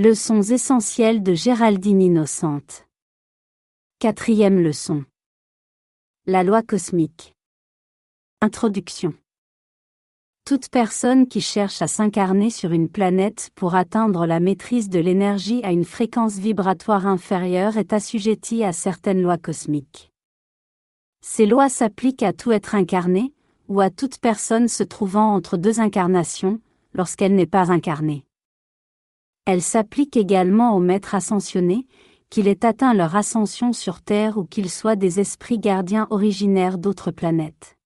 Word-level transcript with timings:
Leçons 0.00 0.42
essentielles 0.42 1.24
de 1.24 1.34
Géraldine 1.34 2.00
Innocente. 2.00 2.86
Quatrième 3.98 4.60
leçon. 4.60 5.04
La 6.24 6.44
loi 6.44 6.62
cosmique. 6.62 7.34
Introduction. 8.40 9.12
Toute 10.44 10.68
personne 10.68 11.26
qui 11.26 11.40
cherche 11.40 11.82
à 11.82 11.88
s'incarner 11.88 12.50
sur 12.50 12.70
une 12.70 12.88
planète 12.88 13.50
pour 13.56 13.74
atteindre 13.74 14.24
la 14.24 14.38
maîtrise 14.38 14.88
de 14.88 15.00
l'énergie 15.00 15.64
à 15.64 15.72
une 15.72 15.84
fréquence 15.84 16.34
vibratoire 16.34 17.08
inférieure 17.08 17.76
est 17.76 17.92
assujettie 17.92 18.62
à 18.62 18.72
certaines 18.72 19.20
lois 19.20 19.36
cosmiques. 19.36 20.12
Ces 21.22 21.44
lois 21.44 21.68
s'appliquent 21.68 22.22
à 22.22 22.32
tout 22.32 22.52
être 22.52 22.76
incarné, 22.76 23.34
ou 23.66 23.80
à 23.80 23.90
toute 23.90 24.18
personne 24.20 24.68
se 24.68 24.84
trouvant 24.84 25.34
entre 25.34 25.56
deux 25.56 25.80
incarnations, 25.80 26.60
lorsqu'elle 26.94 27.34
n'est 27.34 27.46
pas 27.46 27.72
incarnée. 27.72 28.27
Elles 29.48 29.62
s'appliquent 29.62 30.18
également 30.18 30.76
aux 30.76 30.78
maîtres 30.78 31.14
ascensionnés, 31.14 31.86
qu'il 32.28 32.48
ait 32.48 32.66
atteint 32.66 32.92
leur 32.92 33.16
ascension 33.16 33.72
sur 33.72 34.02
Terre 34.02 34.36
ou 34.36 34.44
qu'ils 34.44 34.68
soient 34.68 34.94
des 34.94 35.20
esprits 35.20 35.58
gardiens 35.58 36.06
originaires 36.10 36.76
d'autres 36.76 37.12
planètes. 37.12 37.78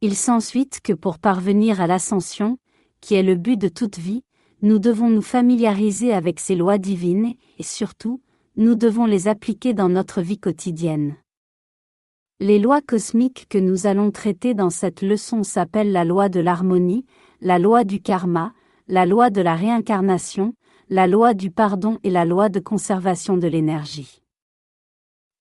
Il 0.00 0.16
s'ensuit 0.16 0.70
que 0.82 0.94
pour 0.94 1.18
parvenir 1.18 1.82
à 1.82 1.86
l'ascension, 1.86 2.56
qui 3.02 3.14
est 3.14 3.22
le 3.22 3.34
but 3.34 3.58
de 3.58 3.68
toute 3.68 3.98
vie, 3.98 4.24
nous 4.62 4.78
devons 4.78 5.10
nous 5.10 5.20
familiariser 5.20 6.14
avec 6.14 6.40
ces 6.40 6.56
lois 6.56 6.78
divines, 6.78 7.34
et 7.58 7.62
surtout, 7.62 8.22
nous 8.56 8.74
devons 8.74 9.04
les 9.04 9.28
appliquer 9.28 9.74
dans 9.74 9.90
notre 9.90 10.22
vie 10.22 10.38
quotidienne. 10.38 11.16
Les 12.40 12.58
lois 12.58 12.80
cosmiques 12.80 13.48
que 13.50 13.58
nous 13.58 13.86
allons 13.86 14.10
traiter 14.10 14.54
dans 14.54 14.70
cette 14.70 15.02
leçon 15.02 15.42
s'appellent 15.42 15.92
la 15.92 16.06
loi 16.06 16.30
de 16.30 16.40
l'harmonie, 16.40 17.04
la 17.42 17.58
loi 17.58 17.84
du 17.84 18.00
karma, 18.00 18.54
la 18.88 19.04
loi 19.04 19.28
de 19.28 19.42
la 19.42 19.54
réincarnation, 19.54 20.54
la 20.88 21.06
loi 21.06 21.34
du 21.34 21.50
pardon 21.50 21.98
et 22.04 22.10
la 22.10 22.24
loi 22.24 22.48
de 22.48 22.58
conservation 22.58 23.36
de 23.36 23.46
l'énergie. 23.46 24.22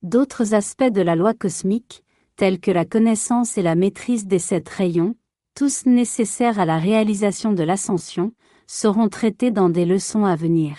D'autres 0.01 0.53
aspects 0.53 0.91
de 0.91 1.01
la 1.01 1.15
loi 1.15 1.33
cosmique, 1.33 2.03
tels 2.35 2.59
que 2.59 2.71
la 2.71 2.83
connaissance 2.83 3.57
et 3.57 3.61
la 3.61 3.75
maîtrise 3.75 4.27
des 4.27 4.39
sept 4.39 4.67
rayons, 4.67 5.15
tous 5.55 5.85
nécessaires 5.85 6.59
à 6.59 6.65
la 6.65 6.77
réalisation 6.77 7.53
de 7.53 7.63
l'ascension, 7.63 8.33
seront 8.67 9.07
traités 9.07 9.49
dans 9.49 9.69
des 9.69 9.85
leçons 9.85 10.25
à 10.25 10.35
venir. 10.35 10.77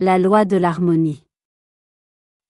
La 0.00 0.18
loi 0.18 0.44
de 0.44 0.56
l'harmonie. 0.56 1.24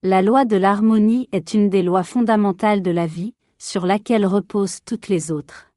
La 0.03 0.23
loi 0.23 0.47
de 0.47 0.57
l'harmonie 0.57 1.29
est 1.31 1.53
une 1.53 1.69
des 1.69 1.83
lois 1.83 2.05
fondamentales 2.05 2.81
de 2.81 2.91
la 2.91 3.07
vie, 3.07 3.35
sur 3.59 3.85
laquelle 3.85 4.25
reposent 4.25 4.81
toutes 4.85 5.09
les 5.09 5.31
autres. 5.31 5.71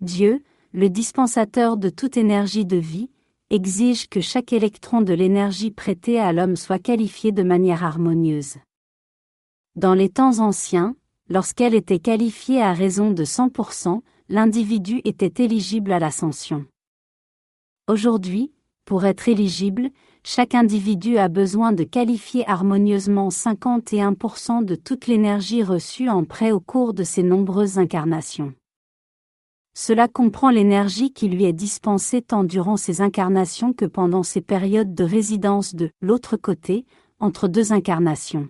Dieu, 0.00 0.42
le 0.74 0.88
dispensateur 0.88 1.76
de 1.76 1.90
toute 1.90 2.16
énergie 2.16 2.64
de 2.64 2.78
vie, 2.78 3.10
exige 3.50 4.08
que 4.08 4.22
chaque 4.22 4.54
électron 4.54 5.02
de 5.02 5.12
l'énergie 5.12 5.70
prêtée 5.70 6.18
à 6.18 6.32
l'homme 6.32 6.56
soit 6.56 6.78
qualifié 6.78 7.30
de 7.30 7.42
manière 7.42 7.84
harmonieuse. 7.84 8.56
Dans 9.76 9.92
les 9.92 10.08
temps 10.08 10.38
anciens, 10.38 10.96
lorsqu'elle 11.28 11.74
était 11.74 11.98
qualifiée 11.98 12.62
à 12.62 12.72
raison 12.72 13.10
de 13.10 13.24
100%, 13.24 14.00
l'individu 14.30 15.02
était 15.04 15.44
éligible 15.44 15.92
à 15.92 15.98
l'ascension. 15.98 16.64
Aujourd'hui, 17.86 18.52
pour 18.86 19.04
être 19.04 19.28
éligible, 19.28 19.90
chaque 20.24 20.54
individu 20.54 21.18
a 21.18 21.28
besoin 21.28 21.72
de 21.72 21.84
qualifier 21.84 22.48
harmonieusement 22.48 23.28
51% 23.28 24.64
de 24.64 24.74
toute 24.74 25.06
l'énergie 25.06 25.62
reçue 25.62 26.08
en 26.08 26.24
prêt 26.24 26.52
au 26.52 26.60
cours 26.60 26.94
de 26.94 27.04
ses 27.04 27.22
nombreuses 27.22 27.78
incarnations. 27.78 28.54
Cela 29.74 30.06
comprend 30.06 30.50
l'énergie 30.50 31.12
qui 31.12 31.28
lui 31.28 31.44
est 31.44 31.54
dispensée 31.54 32.20
tant 32.20 32.44
durant 32.44 32.76
ses 32.76 33.00
incarnations 33.00 33.72
que 33.72 33.86
pendant 33.86 34.22
ses 34.22 34.42
périodes 34.42 34.94
de 34.94 35.04
résidence 35.04 35.74
de 35.74 35.90
l'autre 36.02 36.36
côté, 36.36 36.84
entre 37.20 37.48
deux 37.48 37.72
incarnations. 37.72 38.48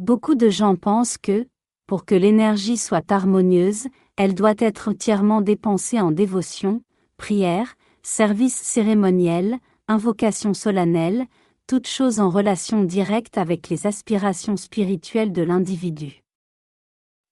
Beaucoup 0.00 0.34
de 0.34 0.48
gens 0.50 0.74
pensent 0.74 1.18
que, 1.18 1.46
pour 1.86 2.04
que 2.04 2.16
l'énergie 2.16 2.76
soit 2.76 3.12
harmonieuse, 3.12 3.86
elle 4.16 4.34
doit 4.34 4.54
être 4.58 4.88
entièrement 4.88 5.42
dépensée 5.42 6.00
en 6.00 6.10
dévotion, 6.10 6.82
prière, 7.16 7.76
service 8.02 8.56
cérémoniel, 8.56 9.58
invocation 9.86 10.54
solennelle, 10.54 11.26
toutes 11.68 11.86
choses 11.86 12.18
en 12.18 12.30
relation 12.30 12.82
directe 12.82 13.38
avec 13.38 13.68
les 13.68 13.86
aspirations 13.86 14.56
spirituelles 14.56 15.32
de 15.32 15.42
l'individu. 15.42 16.23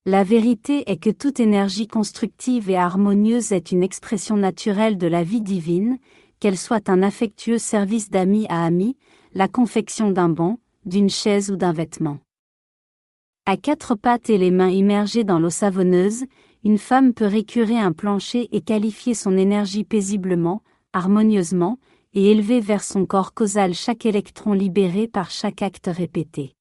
La 0.04 0.24
vérité 0.24 0.90
est 0.90 0.96
que 0.96 1.10
toute 1.10 1.38
énergie 1.38 1.86
constructive 1.86 2.68
et 2.68 2.76
harmonieuse 2.76 3.52
est 3.52 3.70
une 3.70 3.84
expression 3.84 4.36
naturelle 4.36 4.98
de 4.98 5.06
la 5.06 5.22
vie 5.22 5.40
divine, 5.40 5.98
qu'elle 6.40 6.58
soit 6.58 6.88
un 6.88 7.04
affectueux 7.04 7.58
service 7.58 8.10
d'ami 8.10 8.46
à 8.48 8.64
ami, 8.64 8.96
la 9.32 9.46
confection 9.46 10.10
d'un 10.10 10.28
banc, 10.28 10.58
d'une 10.84 11.08
chaise 11.08 11.52
ou 11.52 11.56
d'un 11.56 11.72
vêtement. 11.72 12.18
À 13.46 13.56
quatre 13.56 13.94
pattes 13.94 14.28
et 14.28 14.38
les 14.38 14.50
mains 14.50 14.70
immergées 14.70 15.22
dans 15.22 15.38
l'eau 15.38 15.50
savonneuse, 15.50 16.24
une 16.64 16.78
femme 16.78 17.14
peut 17.14 17.26
récurer 17.26 17.78
un 17.78 17.92
plancher 17.92 18.48
et 18.50 18.60
qualifier 18.60 19.14
son 19.14 19.36
énergie 19.36 19.84
paisiblement, 19.84 20.62
harmonieusement, 20.92 21.78
et 22.12 22.32
élever 22.32 22.58
vers 22.58 22.82
son 22.82 23.06
corps 23.06 23.34
causal 23.34 23.72
chaque 23.72 24.04
électron 24.04 24.52
libéré 24.52 25.06
par 25.06 25.30
chaque 25.30 25.62
acte 25.62 25.86
répété. 25.86 26.56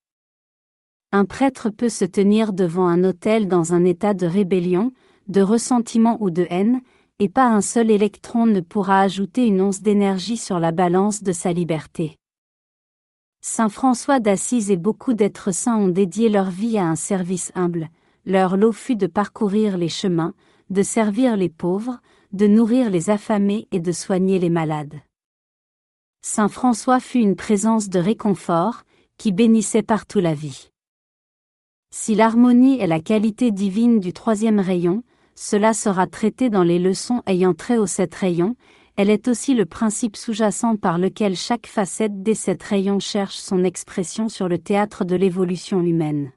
Un 1.13 1.25
prêtre 1.25 1.69
peut 1.69 1.89
se 1.89 2.05
tenir 2.05 2.53
devant 2.53 2.87
un 2.87 3.03
autel 3.03 3.49
dans 3.49 3.73
un 3.73 3.83
état 3.83 4.13
de 4.13 4.25
rébellion, 4.25 4.93
de 5.27 5.41
ressentiment 5.41 6.17
ou 6.21 6.29
de 6.29 6.47
haine, 6.49 6.81
et 7.19 7.27
pas 7.27 7.47
un 7.47 7.61
seul 7.61 7.91
électron 7.91 8.45
ne 8.45 8.61
pourra 8.61 9.01
ajouter 9.01 9.45
une 9.45 9.61
once 9.61 9.81
d'énergie 9.81 10.37
sur 10.37 10.59
la 10.59 10.71
balance 10.71 11.21
de 11.21 11.33
sa 11.33 11.51
liberté. 11.51 12.17
Saint 13.41 13.69
François 13.69 14.19
d'Assise 14.19 14.71
et 14.71 14.77
beaucoup 14.77 15.13
d'êtres 15.13 15.51
saints 15.51 15.77
ont 15.77 15.89
dédié 15.89 16.29
leur 16.29 16.49
vie 16.49 16.77
à 16.77 16.85
un 16.85 16.95
service 16.95 17.51
humble, 17.55 17.89
leur 18.25 18.55
lot 18.55 18.71
fut 18.71 18.95
de 18.95 19.07
parcourir 19.07 19.77
les 19.77 19.89
chemins, 19.89 20.33
de 20.69 20.81
servir 20.81 21.35
les 21.35 21.49
pauvres, 21.49 21.99
de 22.31 22.47
nourrir 22.47 22.89
les 22.89 23.09
affamés 23.09 23.67
et 23.71 23.79
de 23.79 23.91
soigner 23.91 24.39
les 24.39 24.49
malades. 24.49 25.01
Saint 26.21 26.47
François 26.47 26.99
fut 26.99 27.19
une 27.19 27.35
présence 27.35 27.89
de 27.89 27.99
réconfort, 27.99 28.83
qui 29.17 29.31
bénissait 29.31 29.83
partout 29.83 30.19
la 30.19 30.33
vie. 30.33 30.70
Si 31.93 32.15
l'harmonie 32.15 32.79
est 32.79 32.87
la 32.87 33.01
qualité 33.01 33.51
divine 33.51 33.99
du 33.99 34.13
troisième 34.13 34.61
rayon, 34.61 35.03
cela 35.35 35.73
sera 35.73 36.07
traité 36.07 36.49
dans 36.49 36.63
les 36.63 36.79
leçons 36.79 37.21
ayant 37.27 37.53
trait 37.53 37.77
aux 37.77 37.85
sept 37.85 38.15
rayons, 38.15 38.55
elle 38.95 39.09
est 39.09 39.27
aussi 39.27 39.53
le 39.53 39.65
principe 39.65 40.15
sous-jacent 40.15 40.77
par 40.77 40.97
lequel 40.97 41.35
chaque 41.35 41.67
facette 41.67 42.23
des 42.23 42.33
sept 42.33 42.63
rayons 42.63 42.99
cherche 42.99 43.35
son 43.35 43.65
expression 43.65 44.29
sur 44.29 44.47
le 44.47 44.57
théâtre 44.57 45.03
de 45.03 45.17
l'évolution 45.17 45.81
humaine. 45.81 46.31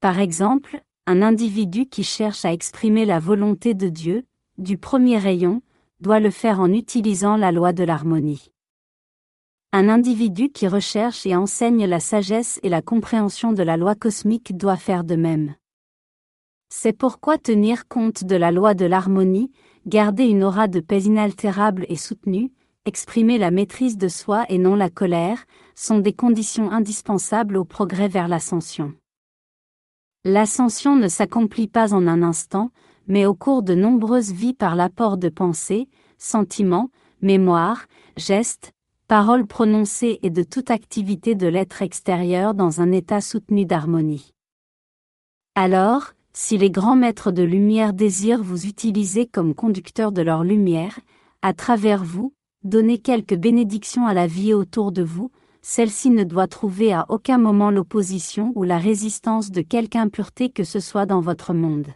Par 0.00 0.18
exemple, 0.18 0.82
un 1.06 1.20
individu 1.20 1.86
qui 1.86 2.02
cherche 2.02 2.46
à 2.46 2.52
exprimer 2.52 3.04
la 3.04 3.18
volonté 3.18 3.74
de 3.74 3.88
Dieu, 3.88 4.24
du 4.56 4.78
premier 4.78 5.18
rayon, 5.18 5.60
doit 6.00 6.20
le 6.20 6.30
faire 6.30 6.60
en 6.60 6.72
utilisant 6.72 7.36
la 7.36 7.52
loi 7.52 7.74
de 7.74 7.84
l'harmonie. 7.84 8.52
Un 9.72 9.88
individu 9.88 10.50
qui 10.50 10.66
recherche 10.66 11.26
et 11.26 11.36
enseigne 11.36 11.86
la 11.86 12.00
sagesse 12.00 12.58
et 12.64 12.68
la 12.68 12.82
compréhension 12.82 13.52
de 13.52 13.62
la 13.62 13.76
loi 13.76 13.94
cosmique 13.94 14.56
doit 14.56 14.76
faire 14.76 15.04
de 15.04 15.14
même. 15.14 15.54
C'est 16.70 16.92
pourquoi 16.92 17.38
tenir 17.38 17.86
compte 17.86 18.24
de 18.24 18.34
la 18.34 18.50
loi 18.50 18.74
de 18.74 18.84
l'harmonie, 18.84 19.52
garder 19.86 20.24
une 20.24 20.42
aura 20.42 20.66
de 20.66 20.80
paix 20.80 21.04
inaltérable 21.04 21.86
et 21.88 21.94
soutenue, 21.94 22.52
exprimer 22.84 23.38
la 23.38 23.52
maîtrise 23.52 23.96
de 23.96 24.08
soi 24.08 24.44
et 24.48 24.58
non 24.58 24.74
la 24.74 24.90
colère, 24.90 25.44
sont 25.76 26.00
des 26.00 26.14
conditions 26.14 26.72
indispensables 26.72 27.56
au 27.56 27.64
progrès 27.64 28.08
vers 28.08 28.26
l'ascension. 28.26 28.94
L'ascension 30.24 30.96
ne 30.96 31.06
s'accomplit 31.06 31.68
pas 31.68 31.94
en 31.94 32.08
un 32.08 32.24
instant, 32.24 32.72
mais 33.06 33.24
au 33.24 33.34
cours 33.34 33.62
de 33.62 33.76
nombreuses 33.76 34.32
vies 34.32 34.54
par 34.54 34.74
l'apport 34.74 35.16
de 35.16 35.28
pensées, 35.28 35.88
sentiments, 36.18 36.90
mémoires, 37.22 37.86
gestes, 38.16 38.72
paroles 39.10 39.48
prononcées 39.48 40.20
et 40.22 40.30
de 40.30 40.44
toute 40.44 40.70
activité 40.70 41.34
de 41.34 41.48
l'être 41.48 41.82
extérieur 41.82 42.54
dans 42.54 42.80
un 42.80 42.92
état 42.92 43.20
soutenu 43.20 43.64
d'harmonie. 43.64 44.30
Alors, 45.56 46.12
si 46.32 46.56
les 46.56 46.70
grands 46.70 46.94
maîtres 46.94 47.32
de 47.32 47.42
lumière 47.42 47.92
désirent 47.92 48.44
vous 48.44 48.66
utiliser 48.66 49.26
comme 49.26 49.52
conducteur 49.52 50.12
de 50.12 50.22
leur 50.22 50.44
lumière, 50.44 51.00
à 51.42 51.54
travers 51.54 52.04
vous, 52.04 52.34
donner 52.62 52.98
quelques 52.98 53.34
bénédictions 53.34 54.06
à 54.06 54.14
la 54.14 54.28
vie 54.28 54.54
autour 54.54 54.92
de 54.92 55.02
vous, 55.02 55.32
celle-ci 55.60 56.10
ne 56.10 56.22
doit 56.22 56.46
trouver 56.46 56.92
à 56.92 57.06
aucun 57.08 57.38
moment 57.38 57.72
l'opposition 57.72 58.52
ou 58.54 58.62
la 58.62 58.78
résistance 58.78 59.50
de 59.50 59.60
quelque 59.60 59.96
impureté 59.96 60.50
que 60.50 60.62
ce 60.62 60.78
soit 60.78 61.06
dans 61.06 61.20
votre 61.20 61.52
monde. 61.52 61.88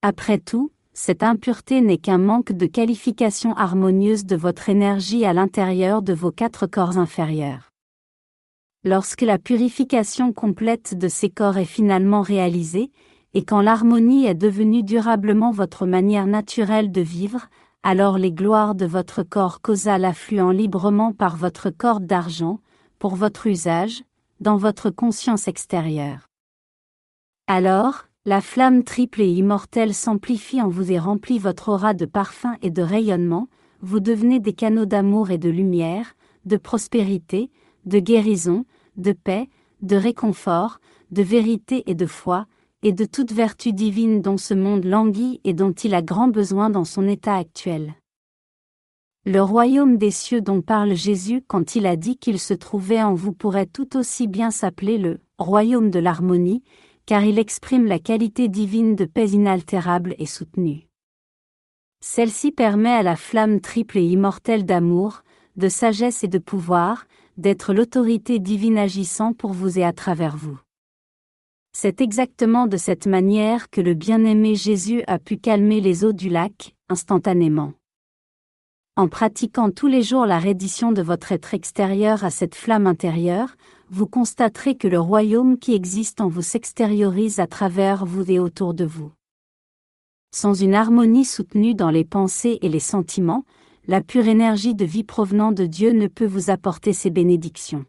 Après 0.00 0.38
tout, 0.38 0.72
cette 0.94 1.22
impureté 1.22 1.80
n'est 1.80 1.98
qu'un 1.98 2.18
manque 2.18 2.52
de 2.52 2.66
qualification 2.66 3.54
harmonieuse 3.56 4.26
de 4.26 4.36
votre 4.36 4.68
énergie 4.68 5.24
à 5.24 5.32
l'intérieur 5.32 6.02
de 6.02 6.12
vos 6.12 6.30
quatre 6.30 6.66
corps 6.66 6.98
inférieurs. 6.98 7.70
Lorsque 8.84 9.22
la 9.22 9.38
purification 9.38 10.32
complète 10.32 10.98
de 10.98 11.08
ces 11.08 11.30
corps 11.30 11.56
est 11.56 11.64
finalement 11.64 12.20
réalisée, 12.20 12.90
et 13.32 13.44
quand 13.44 13.62
l'harmonie 13.62 14.26
est 14.26 14.34
devenue 14.34 14.82
durablement 14.82 15.50
votre 15.50 15.86
manière 15.86 16.26
naturelle 16.26 16.92
de 16.92 17.00
vivre, 17.00 17.46
alors 17.82 18.18
les 18.18 18.32
gloires 18.32 18.74
de 18.74 18.84
votre 18.84 19.22
corps 19.22 19.60
causal 19.60 20.04
affluent 20.04 20.52
librement 20.52 21.12
par 21.12 21.36
votre 21.36 21.70
corde 21.70 22.06
d'argent, 22.06 22.60
pour 22.98 23.16
votre 23.16 23.46
usage, 23.46 24.04
dans 24.40 24.56
votre 24.56 24.90
conscience 24.90 25.48
extérieure. 25.48 26.28
Alors, 27.46 28.04
la 28.24 28.40
flamme 28.40 28.84
triple 28.84 29.20
et 29.20 29.28
immortelle 29.28 29.94
s'amplifie 29.94 30.62
en 30.62 30.68
vous 30.68 30.92
et 30.92 30.98
remplit 30.98 31.40
votre 31.40 31.70
aura 31.70 31.92
de 31.92 32.06
parfum 32.06 32.56
et 32.62 32.70
de 32.70 32.82
rayonnement, 32.82 33.48
vous 33.80 33.98
devenez 33.98 34.38
des 34.38 34.52
canaux 34.52 34.86
d'amour 34.86 35.32
et 35.32 35.38
de 35.38 35.50
lumière, 35.50 36.14
de 36.44 36.56
prospérité, 36.56 37.50
de 37.84 37.98
guérison, 37.98 38.64
de 38.96 39.12
paix, 39.12 39.48
de 39.80 39.96
réconfort, 39.96 40.78
de 41.10 41.22
vérité 41.22 41.82
et 41.90 41.96
de 41.96 42.06
foi, 42.06 42.46
et 42.84 42.92
de 42.92 43.04
toute 43.04 43.32
vertu 43.32 43.72
divine 43.72 44.22
dont 44.22 44.38
ce 44.38 44.54
monde 44.54 44.84
languit 44.84 45.40
et 45.42 45.52
dont 45.52 45.72
il 45.72 45.92
a 45.94 46.02
grand 46.02 46.28
besoin 46.28 46.70
dans 46.70 46.84
son 46.84 47.08
état 47.08 47.34
actuel. 47.34 47.94
Le 49.24 49.40
royaume 49.40 49.98
des 49.98 50.10
cieux 50.10 50.40
dont 50.40 50.62
parle 50.62 50.94
Jésus 50.94 51.42
quand 51.46 51.74
il 51.74 51.86
a 51.86 51.96
dit 51.96 52.16
qu'il 52.16 52.38
se 52.38 52.54
trouvait 52.54 53.02
en 53.02 53.14
vous 53.14 53.32
pourrait 53.32 53.66
tout 53.66 53.96
aussi 53.96 54.28
bien 54.28 54.50
s'appeler 54.50 54.98
le 54.98 55.20
royaume 55.38 55.90
de 55.90 56.00
l'harmonie, 56.00 56.62
car 57.06 57.24
il 57.24 57.38
exprime 57.38 57.86
la 57.86 57.98
qualité 57.98 58.48
divine 58.48 58.94
de 58.96 59.04
paix 59.04 59.30
inaltérable 59.30 60.14
et 60.18 60.26
soutenue. 60.26 60.88
Celle-ci 62.00 62.52
permet 62.52 62.90
à 62.90 63.02
la 63.02 63.16
flamme 63.16 63.60
triple 63.60 63.98
et 63.98 64.04
immortelle 64.04 64.64
d'amour, 64.64 65.22
de 65.56 65.68
sagesse 65.68 66.24
et 66.24 66.28
de 66.28 66.38
pouvoir, 66.38 67.06
d'être 67.36 67.72
l'autorité 67.72 68.38
divine 68.38 68.78
agissant 68.78 69.32
pour 69.32 69.52
vous 69.52 69.78
et 69.78 69.84
à 69.84 69.92
travers 69.92 70.36
vous. 70.36 70.58
C'est 71.72 72.00
exactement 72.00 72.66
de 72.66 72.76
cette 72.76 73.06
manière 73.06 73.70
que 73.70 73.80
le 73.80 73.94
bien-aimé 73.94 74.54
Jésus 74.54 75.02
a 75.06 75.18
pu 75.18 75.38
calmer 75.38 75.80
les 75.80 76.04
eaux 76.04 76.12
du 76.12 76.28
lac, 76.28 76.74
instantanément. 76.88 77.72
En 78.94 79.08
pratiquant 79.08 79.70
tous 79.70 79.86
les 79.86 80.02
jours 80.02 80.26
la 80.26 80.38
reddition 80.38 80.92
de 80.92 81.00
votre 81.00 81.32
être 81.32 81.54
extérieur 81.54 82.24
à 82.24 82.30
cette 82.30 82.54
flamme 82.54 82.86
intérieure, 82.86 83.56
vous 83.92 84.06
constaterez 84.06 84.74
que 84.74 84.88
le 84.88 84.98
royaume 84.98 85.58
qui 85.58 85.74
existe 85.74 86.22
en 86.22 86.28
vous 86.28 86.40
s'extériorise 86.40 87.40
à 87.40 87.46
travers 87.46 88.06
vous 88.06 88.30
et 88.30 88.38
autour 88.38 88.72
de 88.72 88.86
vous. 88.86 89.12
Sans 90.34 90.54
une 90.54 90.74
harmonie 90.74 91.26
soutenue 91.26 91.74
dans 91.74 91.90
les 91.90 92.06
pensées 92.06 92.58
et 92.62 92.70
les 92.70 92.80
sentiments, 92.80 93.44
la 93.86 94.00
pure 94.00 94.28
énergie 94.28 94.74
de 94.74 94.86
vie 94.86 95.04
provenant 95.04 95.52
de 95.52 95.66
Dieu 95.66 95.90
ne 95.90 96.06
peut 96.06 96.24
vous 96.24 96.48
apporter 96.48 96.94
ses 96.94 97.10
bénédictions. 97.10 97.84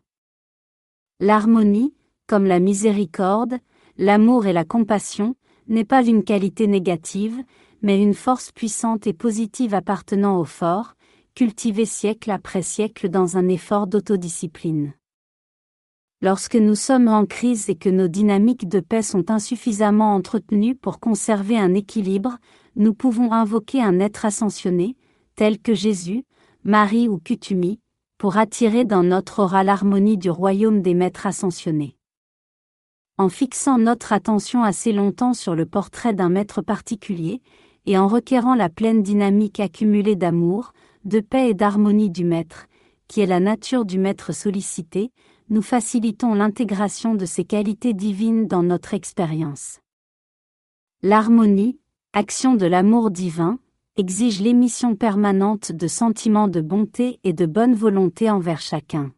L'harmonie, 1.21 1.93
comme 2.27 2.47
la 2.47 2.59
miséricorde, 2.59 3.55
l'amour 3.97 4.45
et 4.45 4.53
la 4.53 4.65
compassion, 4.65 5.35
n'est 5.69 5.85
pas 5.85 6.05
une 6.05 6.25
qualité 6.25 6.67
négative, 6.67 7.41
mais 7.81 8.01
une 8.03 8.13
force 8.13 8.51
puissante 8.51 9.07
et 9.07 9.13
positive 9.13 9.73
appartenant 9.73 10.37
au 10.37 10.43
fort, 10.43 10.95
cultivée 11.33 11.85
siècle 11.85 12.29
après 12.29 12.61
siècle 12.61 13.07
dans 13.07 13.37
un 13.37 13.47
effort 13.47 13.87
d'autodiscipline. 13.87 14.93
Lorsque 16.23 16.55
nous 16.55 16.75
sommes 16.75 17.09
en 17.09 17.25
crise 17.25 17.69
et 17.69 17.75
que 17.75 17.89
nos 17.89 18.07
dynamiques 18.07 18.69
de 18.69 18.79
paix 18.79 19.01
sont 19.01 19.29
insuffisamment 19.29 20.15
entretenues 20.15 20.73
pour 20.73 21.01
conserver 21.01 21.57
un 21.57 21.73
équilibre, 21.73 22.37
nous 22.77 22.93
pouvons 22.93 23.33
invoquer 23.33 23.83
un 23.83 23.99
être 23.99 24.23
ascensionné, 24.23 24.95
tel 25.35 25.59
que 25.59 25.73
Jésus, 25.73 26.23
Marie 26.63 27.09
ou 27.09 27.17
Kutumi, 27.17 27.81
pour 28.17 28.37
attirer 28.37 28.85
dans 28.85 29.03
notre 29.03 29.43
aura 29.43 29.65
l'harmonie 29.65 30.17
du 30.17 30.29
royaume 30.29 30.81
des 30.81 30.93
maîtres 30.93 31.27
ascensionnés. 31.27 31.97
En 33.17 33.27
fixant 33.27 33.77
notre 33.77 34.13
attention 34.13 34.63
assez 34.63 34.93
longtemps 34.93 35.33
sur 35.33 35.55
le 35.55 35.65
portrait 35.65 36.13
d'un 36.13 36.29
maître 36.29 36.61
particulier, 36.61 37.41
et 37.85 37.97
en 37.97 38.07
requérant 38.07 38.55
la 38.55 38.69
pleine 38.69 39.03
dynamique 39.03 39.59
accumulée 39.59 40.15
d'amour, 40.15 40.71
de 41.03 41.19
paix 41.19 41.49
et 41.49 41.53
d'harmonie 41.53 42.09
du 42.09 42.23
maître, 42.23 42.67
qui 43.09 43.19
est 43.19 43.25
la 43.25 43.41
nature 43.41 43.83
du 43.83 43.99
maître 43.99 44.31
sollicité, 44.31 45.11
nous 45.53 45.61
facilitons 45.61 46.33
l'intégration 46.33 47.13
de 47.13 47.27
ces 47.27 47.45
qualités 47.45 47.93
divines 47.93 48.47
dans 48.47 48.63
notre 48.63 48.95
expérience. 48.95 49.81
L'harmonie, 51.03 51.79
action 52.13 52.55
de 52.55 52.65
l'amour 52.65 53.11
divin, 53.11 53.59
exige 53.95 54.41
l'émission 54.41 54.95
permanente 54.95 55.71
de 55.71 55.87
sentiments 55.87 56.47
de 56.47 56.59
bonté 56.59 57.19
et 57.23 57.33
de 57.33 57.45
bonne 57.45 57.75
volonté 57.75 58.31
envers 58.31 58.61
chacun. 58.61 59.13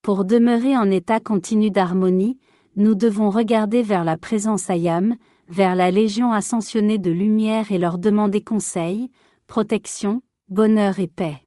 Pour 0.00 0.24
demeurer 0.24 0.76
en 0.76 0.88
état 0.92 1.18
continu 1.18 1.72
d'harmonie, 1.72 2.38
nous 2.76 2.94
devons 2.94 3.28
regarder 3.28 3.82
vers 3.82 4.04
la 4.04 4.16
présence 4.16 4.70
Ayam, 4.70 5.16
vers 5.48 5.74
la 5.74 5.90
Légion 5.90 6.30
ascensionnée 6.30 6.98
de 6.98 7.10
lumière 7.10 7.72
et 7.72 7.78
leur 7.78 7.98
demander 7.98 8.44
conseil, 8.44 9.10
protection, 9.48 10.22
bonheur 10.48 11.00
et 11.00 11.08
paix. 11.08 11.42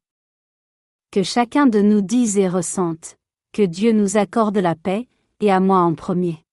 Que 1.12 1.24
chacun 1.24 1.66
de 1.66 1.80
nous 1.80 2.02
dise 2.02 2.38
et 2.38 2.50
ressente, 2.50 3.19
que 3.52 3.64
Dieu 3.64 3.92
nous 3.92 4.18
accorde 4.18 4.58
la 4.58 4.76
paix, 4.76 5.08
et 5.40 5.52
à 5.52 5.60
moi 5.60 5.80
en 5.80 5.96
premier. 5.96 6.46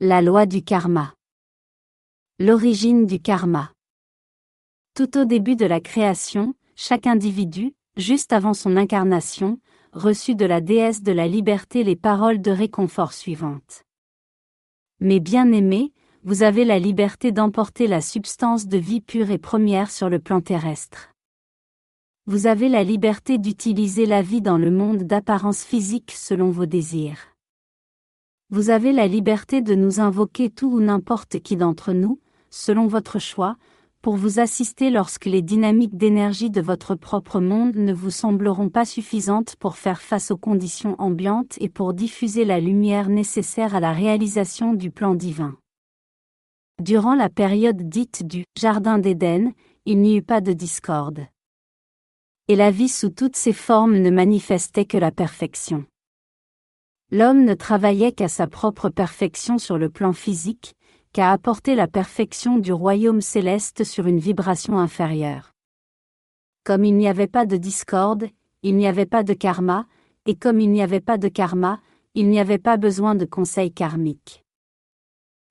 La 0.00 0.20
loi 0.22 0.46
du 0.46 0.62
karma. 0.62 1.14
L'origine 2.38 3.06
du 3.06 3.20
karma. 3.20 3.72
Tout 4.94 5.18
au 5.18 5.24
début 5.24 5.56
de 5.56 5.66
la 5.66 5.80
création, 5.80 6.54
chaque 6.76 7.06
individu, 7.06 7.74
juste 7.96 8.32
avant 8.32 8.54
son 8.54 8.76
incarnation, 8.76 9.58
reçut 9.92 10.34
de 10.34 10.44
la 10.44 10.60
déesse 10.60 11.02
de 11.02 11.12
la 11.12 11.26
liberté 11.26 11.82
les 11.82 11.96
paroles 11.96 12.40
de 12.40 12.50
réconfort 12.50 13.12
suivantes. 13.12 13.84
Mes 15.00 15.20
bien-aimés, 15.20 15.92
vous 16.24 16.42
avez 16.42 16.64
la 16.66 16.78
liberté 16.78 17.32
d'emporter 17.32 17.86
la 17.86 18.02
substance 18.02 18.66
de 18.66 18.76
vie 18.76 19.00
pure 19.00 19.30
et 19.30 19.38
première 19.38 19.90
sur 19.90 20.10
le 20.10 20.18
plan 20.18 20.42
terrestre. 20.42 21.10
Vous 22.30 22.46
avez 22.46 22.68
la 22.68 22.84
liberté 22.84 23.38
d'utiliser 23.38 24.06
la 24.06 24.22
vie 24.22 24.40
dans 24.40 24.56
le 24.56 24.70
monde 24.70 25.02
d'apparence 25.02 25.64
physique 25.64 26.12
selon 26.12 26.50
vos 26.50 26.64
désirs. 26.64 27.18
Vous 28.50 28.70
avez 28.70 28.92
la 28.92 29.08
liberté 29.08 29.62
de 29.62 29.74
nous 29.74 29.98
invoquer 29.98 30.48
tout 30.48 30.70
ou 30.70 30.78
n'importe 30.78 31.40
qui 31.40 31.56
d'entre 31.56 31.92
nous, 31.92 32.20
selon 32.48 32.86
votre 32.86 33.18
choix, 33.18 33.56
pour 34.00 34.14
vous 34.14 34.38
assister 34.38 34.90
lorsque 34.90 35.24
les 35.24 35.42
dynamiques 35.42 35.96
d'énergie 35.96 36.50
de 36.50 36.60
votre 36.60 36.94
propre 36.94 37.40
monde 37.40 37.74
ne 37.74 37.92
vous 37.92 38.12
sembleront 38.12 38.68
pas 38.68 38.84
suffisantes 38.84 39.56
pour 39.56 39.74
faire 39.74 40.00
face 40.00 40.30
aux 40.30 40.38
conditions 40.38 40.94
ambiantes 41.00 41.56
et 41.58 41.68
pour 41.68 41.94
diffuser 41.94 42.44
la 42.44 42.60
lumière 42.60 43.08
nécessaire 43.08 43.74
à 43.74 43.80
la 43.80 43.92
réalisation 43.92 44.72
du 44.72 44.92
plan 44.92 45.16
divin. 45.16 45.56
Durant 46.80 47.16
la 47.16 47.28
période 47.28 47.88
dite 47.88 48.24
du 48.24 48.44
Jardin 48.56 48.98
d'Éden, 48.98 49.50
il 49.84 50.00
n'y 50.00 50.16
eut 50.16 50.22
pas 50.22 50.40
de 50.40 50.52
discorde 50.52 51.26
et 52.50 52.56
la 52.56 52.72
vie 52.72 52.88
sous 52.88 53.10
toutes 53.10 53.36
ses 53.36 53.52
formes 53.52 53.98
ne 53.98 54.10
manifestait 54.10 54.84
que 54.84 54.98
la 54.98 55.12
perfection. 55.12 55.84
L'homme 57.12 57.44
ne 57.44 57.54
travaillait 57.54 58.10
qu'à 58.10 58.26
sa 58.26 58.48
propre 58.48 58.88
perfection 58.88 59.56
sur 59.56 59.78
le 59.78 59.88
plan 59.88 60.12
physique, 60.12 60.74
qu'à 61.12 61.30
apporter 61.30 61.76
la 61.76 61.86
perfection 61.86 62.58
du 62.58 62.72
royaume 62.72 63.20
céleste 63.20 63.84
sur 63.84 64.08
une 64.08 64.18
vibration 64.18 64.80
inférieure. 64.80 65.52
Comme 66.64 66.84
il 66.84 66.96
n'y 66.96 67.06
avait 67.06 67.28
pas 67.28 67.46
de 67.46 67.56
discorde, 67.56 68.28
il 68.64 68.76
n'y 68.76 68.88
avait 68.88 69.06
pas 69.06 69.22
de 69.22 69.32
karma, 69.32 69.86
et 70.26 70.34
comme 70.34 70.60
il 70.60 70.72
n'y 70.72 70.82
avait 70.82 70.98
pas 70.98 71.18
de 71.18 71.28
karma, 71.28 71.80
il 72.16 72.28
n'y 72.30 72.40
avait 72.40 72.58
pas 72.58 72.78
besoin 72.78 73.14
de 73.14 73.26
conseil 73.26 73.72
karmique. 73.72 74.44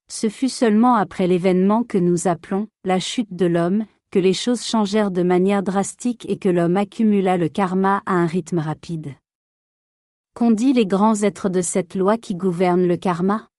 Ce 0.09 0.27
fut 0.27 0.49
seulement 0.49 0.95
après 0.95 1.27
l'événement 1.27 1.85
que 1.85 1.97
nous 1.97 2.27
appelons 2.27 2.67
la 2.83 2.99
chute 2.99 3.33
de 3.33 3.45
l'homme, 3.45 3.85
que 4.11 4.19
les 4.19 4.33
choses 4.33 4.63
changèrent 4.63 5.11
de 5.11 5.23
manière 5.23 5.63
drastique 5.63 6.25
et 6.29 6.37
que 6.37 6.49
l'homme 6.49 6.77
accumula 6.77 7.37
le 7.37 7.49
karma 7.49 8.01
à 8.05 8.13
un 8.13 8.25
rythme 8.25 8.59
rapide. 8.59 9.13
Qu'ont 10.33 10.51
dit 10.51 10.73
les 10.73 10.85
grands 10.85 11.21
êtres 11.21 11.49
de 11.49 11.61
cette 11.61 11.95
loi 11.95 12.17
qui 12.17 12.33
gouverne 12.33 12.87
le 12.87 12.97
karma? 12.97 13.49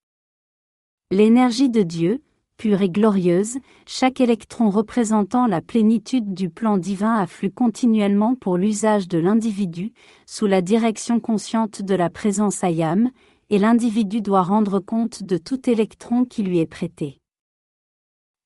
L'énergie 1.11 1.71
de 1.71 1.83
Dieu, 1.83 2.23
pure 2.57 2.83
et 2.83 2.90
glorieuse, 2.90 3.59
chaque 3.87 4.21
électron 4.21 4.71
représentant 4.71 5.47
la 5.47 5.61
plénitude 5.61 6.35
du 6.35 6.50
plan 6.50 6.78
divin 6.78 7.14
afflue 7.14 7.50
continuellement 7.50 8.35
pour 8.35 8.57
l'usage 8.57 9.09
de 9.09 9.19
l'individu, 9.19 9.92
sous 10.26 10.47
la 10.47 10.62
direction 10.62 11.21
consciente 11.21 11.83
de 11.83 11.95
la 11.95 12.11
présence 12.11 12.64
ayam, 12.64 13.11
et 13.50 13.59
l'individu 13.59 14.21
doit 14.21 14.42
rendre 14.42 14.78
compte 14.78 15.23
de 15.23 15.37
tout 15.37 15.69
électron 15.69 16.25
qui 16.25 16.42
lui 16.42 16.59
est 16.59 16.66
prêté. 16.66 17.19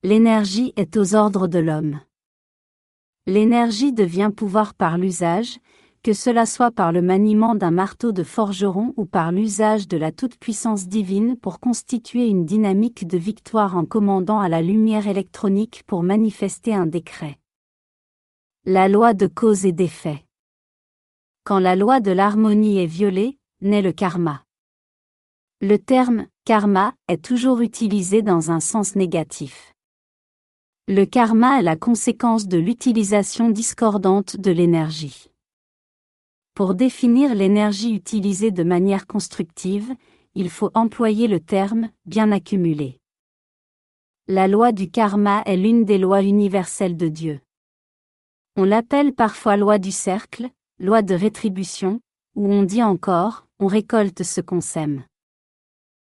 L'énergie 0.04 0.74
est 0.76 0.98
aux 0.98 1.14
ordres 1.14 1.46
de 1.46 1.58
l'homme. 1.58 1.98
L'énergie 3.26 3.94
devient 3.94 4.30
pouvoir 4.36 4.74
par 4.74 4.98
l'usage, 4.98 5.56
que 6.02 6.12
cela 6.12 6.44
soit 6.44 6.70
par 6.70 6.92
le 6.92 7.00
maniement 7.00 7.54
d'un 7.54 7.70
marteau 7.70 8.12
de 8.12 8.22
forgeron 8.22 8.92
ou 8.98 9.06
par 9.06 9.32
l'usage 9.32 9.88
de 9.88 9.96
la 9.96 10.12
toute-puissance 10.12 10.88
divine 10.88 11.38
pour 11.38 11.58
constituer 11.58 12.28
une 12.28 12.44
dynamique 12.44 13.06
de 13.06 13.16
victoire 13.16 13.78
en 13.78 13.86
commandant 13.86 14.40
à 14.40 14.50
la 14.50 14.60
lumière 14.60 15.08
électronique 15.08 15.84
pour 15.86 16.02
manifester 16.02 16.74
un 16.74 16.84
décret. 16.84 17.38
La 18.66 18.88
loi 18.88 19.14
de 19.14 19.26
cause 19.26 19.64
et 19.64 19.72
d'effet. 19.72 20.26
Quand 21.44 21.60
la 21.60 21.76
loi 21.76 22.00
de 22.00 22.10
l'harmonie 22.10 22.78
est 22.78 22.84
violée, 22.84 23.38
naît 23.62 23.80
le 23.80 23.92
karma. 23.92 24.44
Le 25.62 25.78
terme 25.78 26.26
karma 26.44 26.92
est 27.08 27.24
toujours 27.24 27.62
utilisé 27.62 28.20
dans 28.20 28.50
un 28.50 28.60
sens 28.60 28.96
négatif. 28.96 29.73
Le 30.86 31.06
karma 31.06 31.60
est 31.60 31.62
la 31.62 31.76
conséquence 31.76 32.46
de 32.46 32.58
l'utilisation 32.58 33.48
discordante 33.48 34.36
de 34.36 34.50
l'énergie. 34.50 35.30
Pour 36.52 36.74
définir 36.74 37.34
l'énergie 37.34 37.94
utilisée 37.94 38.50
de 38.50 38.64
manière 38.64 39.06
constructive, 39.06 39.94
il 40.34 40.50
faut 40.50 40.70
employer 40.74 41.26
le 41.26 41.40
terme 41.40 41.88
bien 42.04 42.30
accumulé. 42.32 43.00
La 44.28 44.46
loi 44.46 44.72
du 44.72 44.90
karma 44.90 45.42
est 45.46 45.56
l'une 45.56 45.86
des 45.86 45.96
lois 45.96 46.22
universelles 46.22 46.98
de 46.98 47.08
Dieu. 47.08 47.40
On 48.56 48.64
l'appelle 48.64 49.14
parfois 49.14 49.56
loi 49.56 49.78
du 49.78 49.90
cercle, 49.90 50.50
loi 50.78 51.00
de 51.00 51.14
rétribution, 51.14 52.00
ou 52.34 52.52
on 52.52 52.62
dit 52.62 52.82
encore, 52.82 53.46
on 53.58 53.68
récolte 53.68 54.22
ce 54.22 54.42
qu'on 54.42 54.60
sème. 54.60 55.04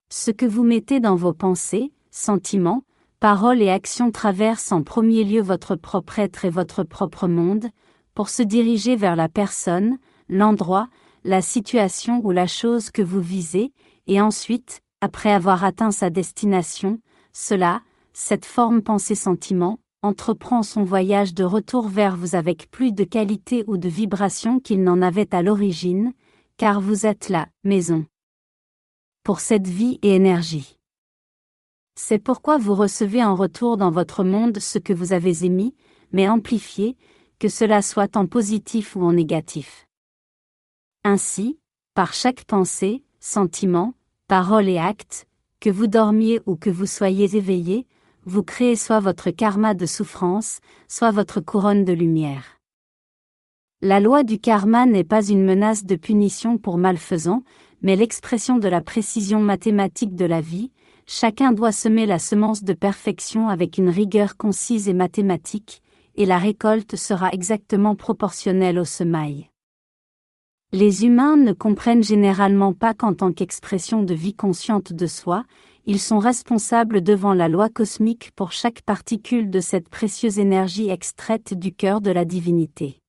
Ce 0.09 0.31
que 0.31 0.47
vous 0.47 0.63
mettez 0.63 0.99
dans 0.99 1.15
vos 1.15 1.33
pensées, 1.33 1.91
sentiments, 2.09 2.83
paroles 3.23 3.61
et 3.61 3.69
actions 3.69 4.11
traversent 4.11 4.73
en 4.73 4.83
premier 4.83 5.23
lieu 5.23 5.41
votre 5.41 5.77
propre 5.77 6.19
être 6.19 6.43
et 6.43 6.49
votre 6.49 6.83
propre 6.83 7.29
monde, 7.29 7.69
pour 8.15 8.27
se 8.27 8.43
diriger 8.43 8.97
vers 8.97 9.15
la 9.15 9.29
personne, 9.29 9.97
l'endroit, 10.27 10.89
la 11.23 11.41
situation 11.41 12.19
ou 12.25 12.31
la 12.31 12.47
chose 12.47 12.91
que 12.91 13.01
vous 13.01 13.21
visez, 13.21 13.71
et 14.07 14.19
ensuite, 14.19 14.81
après 14.99 15.31
avoir 15.31 15.63
atteint 15.63 15.91
sa 15.91 16.09
destination, 16.09 16.99
cela, 17.31 17.81
cette 18.11 18.43
forme 18.43 18.81
pensée-sentiment, 18.81 19.79
entreprend 20.01 20.61
son 20.61 20.83
voyage 20.83 21.33
de 21.33 21.45
retour 21.45 21.87
vers 21.87 22.17
vous 22.17 22.35
avec 22.35 22.69
plus 22.71 22.91
de 22.91 23.05
qualité 23.05 23.63
ou 23.67 23.77
de 23.77 23.87
vibration 23.87 24.59
qu'il 24.59 24.83
n'en 24.83 25.01
avait 25.01 25.33
à 25.33 25.41
l'origine, 25.41 26.11
car 26.57 26.81
vous 26.81 27.05
êtes 27.05 27.29
la 27.29 27.47
maison. 27.63 28.05
Pour 29.23 29.39
cette 29.39 29.67
vie 29.67 29.97
et 30.01 30.13
énergie. 30.13 30.77
C'est 31.95 32.19
pourquoi 32.19 32.57
vous 32.57 32.73
recevez 32.73 33.23
en 33.23 33.35
retour 33.35 33.77
dans 33.77 33.91
votre 33.91 34.23
monde 34.23 34.57
ce 34.59 34.79
que 34.79 34.93
vous 34.93 35.13
avez 35.13 35.45
émis, 35.45 35.75
mais 36.11 36.27
amplifié, 36.27 36.97
que 37.39 37.47
cela 37.47 37.81
soit 37.81 38.17
en 38.17 38.25
positif 38.25 38.95
ou 38.95 39.03
en 39.03 39.13
négatif. 39.13 39.87
Ainsi, 41.03 41.59
par 41.93 42.13
chaque 42.13 42.45
pensée, 42.45 43.03
sentiment, 43.19 43.93
parole 44.27 44.69
et 44.69 44.79
acte, 44.79 45.27
que 45.59 45.69
vous 45.69 45.87
dormiez 45.87 46.41
ou 46.45 46.55
que 46.55 46.69
vous 46.69 46.85
soyez 46.85 47.35
éveillé, 47.35 47.85
vous 48.25 48.43
créez 48.43 48.75
soit 48.75 48.99
votre 48.99 49.29
karma 49.29 49.73
de 49.73 49.85
souffrance, 49.85 50.59
soit 50.87 51.11
votre 51.11 51.41
couronne 51.41 51.85
de 51.85 51.93
lumière. 51.93 52.57
La 53.81 53.99
loi 53.99 54.23
du 54.23 54.39
karma 54.39 54.85
n'est 54.85 55.03
pas 55.03 55.27
une 55.27 55.43
menace 55.43 55.83
de 55.83 55.95
punition 55.95 56.57
pour 56.57 56.77
malfaisants, 56.77 57.43
mais 57.81 57.95
l'expression 57.95 58.57
de 58.57 58.69
la 58.69 58.81
précision 58.81 59.41
mathématique 59.41 60.15
de 60.15 60.25
la 60.25 60.41
vie, 60.41 60.71
chacun 61.13 61.51
doit 61.51 61.71
semer 61.71 62.07
la 62.07 62.17
semence 62.17 62.63
de 62.63 62.73
perfection 62.73 63.47
avec 63.47 63.77
une 63.77 63.89
rigueur 63.89 64.35
concise 64.35 64.89
et 64.89 64.93
mathématique, 64.93 65.83
et 66.15 66.25
la 66.25 66.39
récolte 66.39 66.95
sera 66.95 67.29
exactement 67.31 67.95
proportionnelle 67.95 68.79
au 68.79 68.83
semail. 68.83 69.47
Les 70.71 71.05
humains 71.05 71.37
ne 71.37 71.53
comprennent 71.53 72.03
généralement 72.03 72.73
pas 72.73 72.95
qu'en 72.95 73.13
tant 73.13 73.31
qu'expression 73.31 74.01
de 74.01 74.15
vie 74.15 74.33
consciente 74.33 74.91
de 74.91 75.05
soi, 75.05 75.43
ils 75.85 75.99
sont 75.99 76.17
responsables 76.17 77.03
devant 77.03 77.35
la 77.35 77.47
loi 77.47 77.69
cosmique 77.69 78.31
pour 78.35 78.51
chaque 78.51 78.81
particule 78.81 79.51
de 79.51 79.59
cette 79.59 79.89
précieuse 79.89 80.39
énergie 80.39 80.89
extraite 80.89 81.53
du 81.53 81.75
cœur 81.75 82.01
de 82.01 82.09
la 82.09 82.25
divinité. 82.25 83.03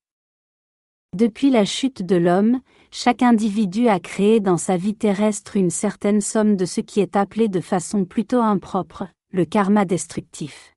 Depuis 1.15 1.49
la 1.49 1.65
chute 1.65 2.03
de 2.03 2.17
l'homme, 2.17 2.61
chaque 2.97 3.23
individu 3.23 3.89
a 3.89 3.99
créé 3.99 4.39
dans 4.39 4.57
sa 4.57 4.77
vie 4.77 4.95
terrestre 4.95 5.57
une 5.57 5.71
certaine 5.71 6.21
somme 6.21 6.55
de 6.55 6.65
ce 6.65 6.81
qui 6.81 7.01
est 7.01 7.17
appelé 7.17 7.49
de 7.49 7.59
façon 7.59 8.05
plutôt 8.05 8.41
impropre, 8.41 9.09
le 9.33 9.45
karma 9.45 9.85
destructif. 9.85 10.77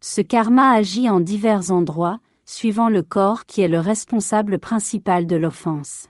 Ce 0.00 0.22
karma 0.22 0.70
agit 0.70 1.10
en 1.10 1.20
divers 1.20 1.70
endroits, 1.70 2.18
suivant 2.46 2.88
le 2.88 3.02
corps 3.02 3.44
qui 3.44 3.60
est 3.60 3.68
le 3.68 3.78
responsable 3.78 4.58
principal 4.58 5.26
de 5.26 5.36
l'offense. 5.36 6.08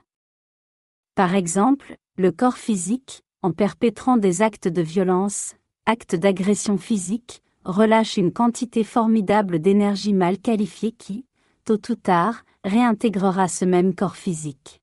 Par 1.15 1.35
exemple, 1.35 1.97
le 2.17 2.31
corps 2.31 2.57
physique, 2.57 3.23
en 3.41 3.51
perpétrant 3.51 4.15
des 4.15 4.41
actes 4.41 4.69
de 4.69 4.81
violence, 4.81 5.55
actes 5.85 6.15
d'agression 6.15 6.77
physique, 6.77 7.43
relâche 7.65 8.15
une 8.15 8.31
quantité 8.31 8.85
formidable 8.85 9.59
d'énergie 9.59 10.13
mal 10.13 10.37
qualifiée 10.37 10.93
qui, 10.93 11.25
tôt 11.65 11.81
ou 11.89 11.95
tard, 11.95 12.45
réintégrera 12.63 13.49
ce 13.49 13.65
même 13.65 13.93
corps 13.93 14.15
physique. 14.15 14.79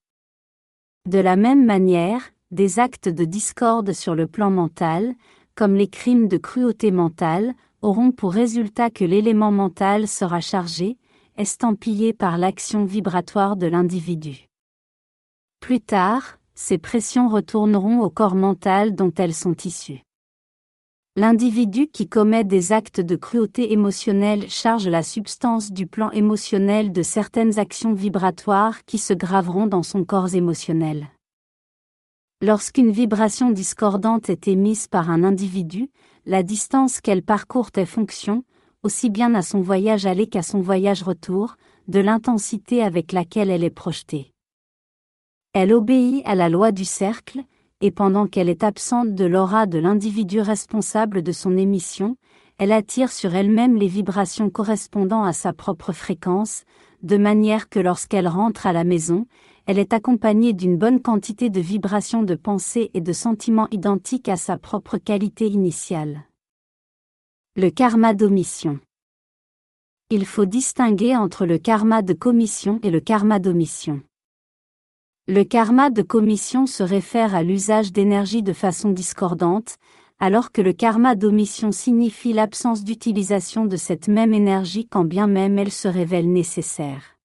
De 1.07 1.19
la 1.19 1.37
même 1.37 1.65
manière, 1.65 2.31
des 2.51 2.79
actes 2.79 3.09
de 3.09 3.25
discorde 3.25 3.93
sur 3.93 4.15
le 4.15 4.27
plan 4.27 4.51
mental, 4.51 5.15
comme 5.55 5.75
les 5.75 5.89
crimes 5.89 6.29
de 6.29 6.37
cruauté 6.37 6.91
mentale, 6.91 7.55
auront 7.81 8.13
pour 8.13 8.33
résultat 8.33 8.91
que 8.91 9.05
l'élément 9.05 9.51
mental 9.51 10.07
sera 10.07 10.41
chargé, 10.41 10.99
estampillé 11.39 12.13
par 12.13 12.37
l'action 12.37 12.85
vibratoire 12.85 13.57
de 13.57 13.67
l'individu. 13.67 14.49
Plus 15.61 15.81
tard, 15.81 16.39
ces 16.55 16.77
pressions 16.77 17.29
retourneront 17.29 18.01
au 18.01 18.11
corps 18.11 18.35
mental 18.35 18.95
dont 18.95 19.13
elles 19.17 19.35
sont 19.35 19.57
issues. 19.65 20.03
L'individu 21.21 21.87
qui 21.87 22.09
commet 22.09 22.45
des 22.45 22.73
actes 22.73 23.03
de 23.03 23.15
cruauté 23.15 23.75
émotionnelle 23.75 24.49
charge 24.49 24.89
la 24.89 25.03
substance 25.03 25.71
du 25.71 25.87
plan 25.87 26.11
émotionnel 26.13 26.93
de 26.93 27.03
certaines 27.03 27.59
actions 27.59 27.93
vibratoires 27.93 28.87
qui 28.87 28.97
se 28.97 29.13
graveront 29.13 29.67
dans 29.67 29.83
son 29.83 30.03
corps 30.03 30.35
émotionnel. 30.35 31.09
Lorsqu'une 32.41 32.91
vibration 32.91 33.51
discordante 33.51 34.31
est 34.31 34.49
émise 34.49 34.89
par 34.89 35.11
un 35.11 35.23
individu, 35.23 35.91
la 36.25 36.43
distance 36.43 37.03
qu'elle 37.03 37.23
parcourt 37.23 37.69
est 37.77 37.85
fonction, 37.85 38.43
aussi 38.83 39.11
bien 39.11 39.35
à 39.35 39.43
son 39.43 39.61
voyage 39.61 40.07
aller 40.07 40.27
qu'à 40.27 40.41
son 40.41 40.63
voyage 40.63 41.03
retour, 41.03 41.57
de 41.87 42.01
l'intensité 42.01 42.83
avec 42.83 43.13
laquelle 43.13 43.51
elle 43.51 43.65
est 43.65 43.69
projetée. 43.69 44.33
Elle 45.53 45.75
obéit 45.75 46.23
à 46.25 46.35
la 46.35 46.49
loi 46.49 46.73
du 46.73 46.87
cercle, 46.87 47.43
et 47.81 47.91
pendant 47.91 48.27
qu'elle 48.27 48.49
est 48.49 48.63
absente 48.63 49.15
de 49.15 49.25
l'aura 49.25 49.67
de 49.67 49.79
l'individu 49.79 50.41
responsable 50.41 51.23
de 51.23 51.33
son 51.33 51.57
émission, 51.57 52.17
elle 52.59 52.73
attire 52.73 53.11
sur 53.11 53.35
elle-même 53.35 53.77
les 53.77 53.87
vibrations 53.87 54.51
correspondant 54.51 55.23
à 55.23 55.33
sa 55.33 55.55
propre 55.55 55.93
fréquence, 55.93 56.65
de 57.03 57.17
manière 57.17 57.71
que 57.71 57.81
lorsqu'elle 57.81 58.29
rentre 58.29 58.67
à 58.67 58.75
la 58.75 58.85
maison, 58.85 59.25
elle 59.65 59.79
est 59.79 59.95
accompagnée 59.95 60.53
d'une 60.53 60.77
bonne 60.77 61.01
quantité 61.01 61.49
de 61.49 61.61
vibrations 61.61 62.23
de 62.23 62.35
pensée 62.35 62.91
et 62.93 63.01
de 63.01 63.13
sentiments 63.13 63.69
identiques 63.71 64.29
à 64.29 64.37
sa 64.37 64.59
propre 64.59 64.99
qualité 64.99 65.47
initiale. 65.47 66.25
Le 67.57 67.71
karma 67.71 68.13
d'omission. 68.13 68.79
Il 70.11 70.27
faut 70.27 70.45
distinguer 70.45 71.17
entre 71.17 71.47
le 71.47 71.57
karma 71.57 72.03
de 72.03 72.13
commission 72.13 72.79
et 72.83 72.91
le 72.91 73.01
karma 73.01 73.39
d'omission. 73.39 74.03
Le 75.33 75.45
karma 75.45 75.91
de 75.91 76.03
commission 76.03 76.67
se 76.67 76.83
réfère 76.83 77.37
à 77.37 77.45
l'usage 77.45 77.93
d'énergie 77.93 78.43
de 78.43 78.53
façon 78.53 78.91
discordante, 78.91 79.77
alors 80.19 80.51
que 80.51 80.61
le 80.61 80.73
karma 80.73 81.15
d'omission 81.15 81.71
signifie 81.71 82.33
l'absence 82.33 82.83
d'utilisation 82.83 83.65
de 83.65 83.77
cette 83.77 84.09
même 84.09 84.35
énergie 84.35 84.89
quand 84.89 85.05
bien 85.05 85.29
même 85.29 85.57
elle 85.57 85.71
se 85.71 85.87
révèle 85.87 86.33
nécessaire. 86.33 87.17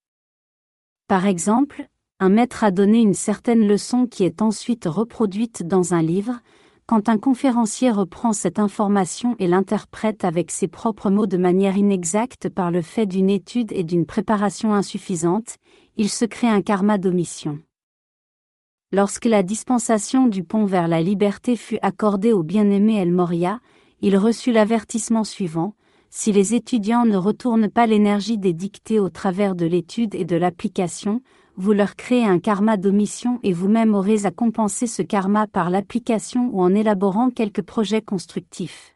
Par 1.07 1.25
exemple, 1.25 1.87
un 2.19 2.29
maître 2.29 2.63
a 2.63 2.69
donné 2.69 3.01
une 3.01 3.15
certaine 3.15 3.67
leçon 3.67 4.05
qui 4.05 4.23
est 4.23 4.43
ensuite 4.43 4.85
reproduite 4.85 5.63
dans 5.63 5.95
un 5.95 6.03
livre, 6.03 6.41
quand 6.85 7.09
un 7.09 7.17
conférencier 7.17 7.89
reprend 7.89 8.33
cette 8.33 8.59
information 8.59 9.35
et 9.39 9.47
l'interprète 9.47 10.23
avec 10.23 10.51
ses 10.51 10.67
propres 10.67 11.09
mots 11.09 11.25
de 11.25 11.37
manière 11.37 11.75
inexacte 11.75 12.49
par 12.49 12.69
le 12.69 12.83
fait 12.83 13.07
d'une 13.07 13.31
étude 13.31 13.71
et 13.71 13.83
d'une 13.83 14.05
préparation 14.05 14.75
insuffisante, 14.75 15.55
il 15.97 16.09
se 16.09 16.25
crée 16.25 16.49
un 16.49 16.61
karma 16.61 16.99
d'omission. 16.99 17.57
Lorsque 18.91 19.25
la 19.25 19.43
dispensation 19.43 20.27
du 20.27 20.43
pont 20.43 20.65
vers 20.65 20.87
la 20.87 21.01
liberté 21.01 21.55
fut 21.55 21.79
accordée 21.81 22.31
au 22.31 22.43
bien-aimé 22.43 22.97
El 22.97 23.11
Moria, 23.11 23.59
il 24.01 24.17
reçut 24.17 24.51
l'avertissement 24.51 25.23
suivant, 25.23 25.73
si 26.09 26.31
les 26.31 26.53
étudiants 26.53 27.05
ne 27.05 27.17
retournent 27.17 27.69
pas 27.69 27.87
l'énergie 27.87 28.37
des 28.37 28.53
dictées 28.53 28.99
au 28.99 29.09
travers 29.09 29.55
de 29.55 29.65
l'étude 29.65 30.15
et 30.15 30.23
de 30.23 30.35
l'application, 30.35 31.21
vous 31.57 31.73
leur 31.73 31.95
créez 31.95 32.25
un 32.25 32.39
karma 32.39 32.77
d'omission 32.77 33.39
et 33.43 33.53
vous-même 33.53 33.95
aurez 33.95 34.25
à 34.25 34.31
compenser 34.31 34.87
ce 34.87 35.01
karma 35.01 35.47
par 35.47 35.69
l'application 35.69 36.49
ou 36.53 36.61
en 36.61 36.73
élaborant 36.73 37.31
quelques 37.31 37.63
projets 37.63 38.01
constructifs. 38.01 38.95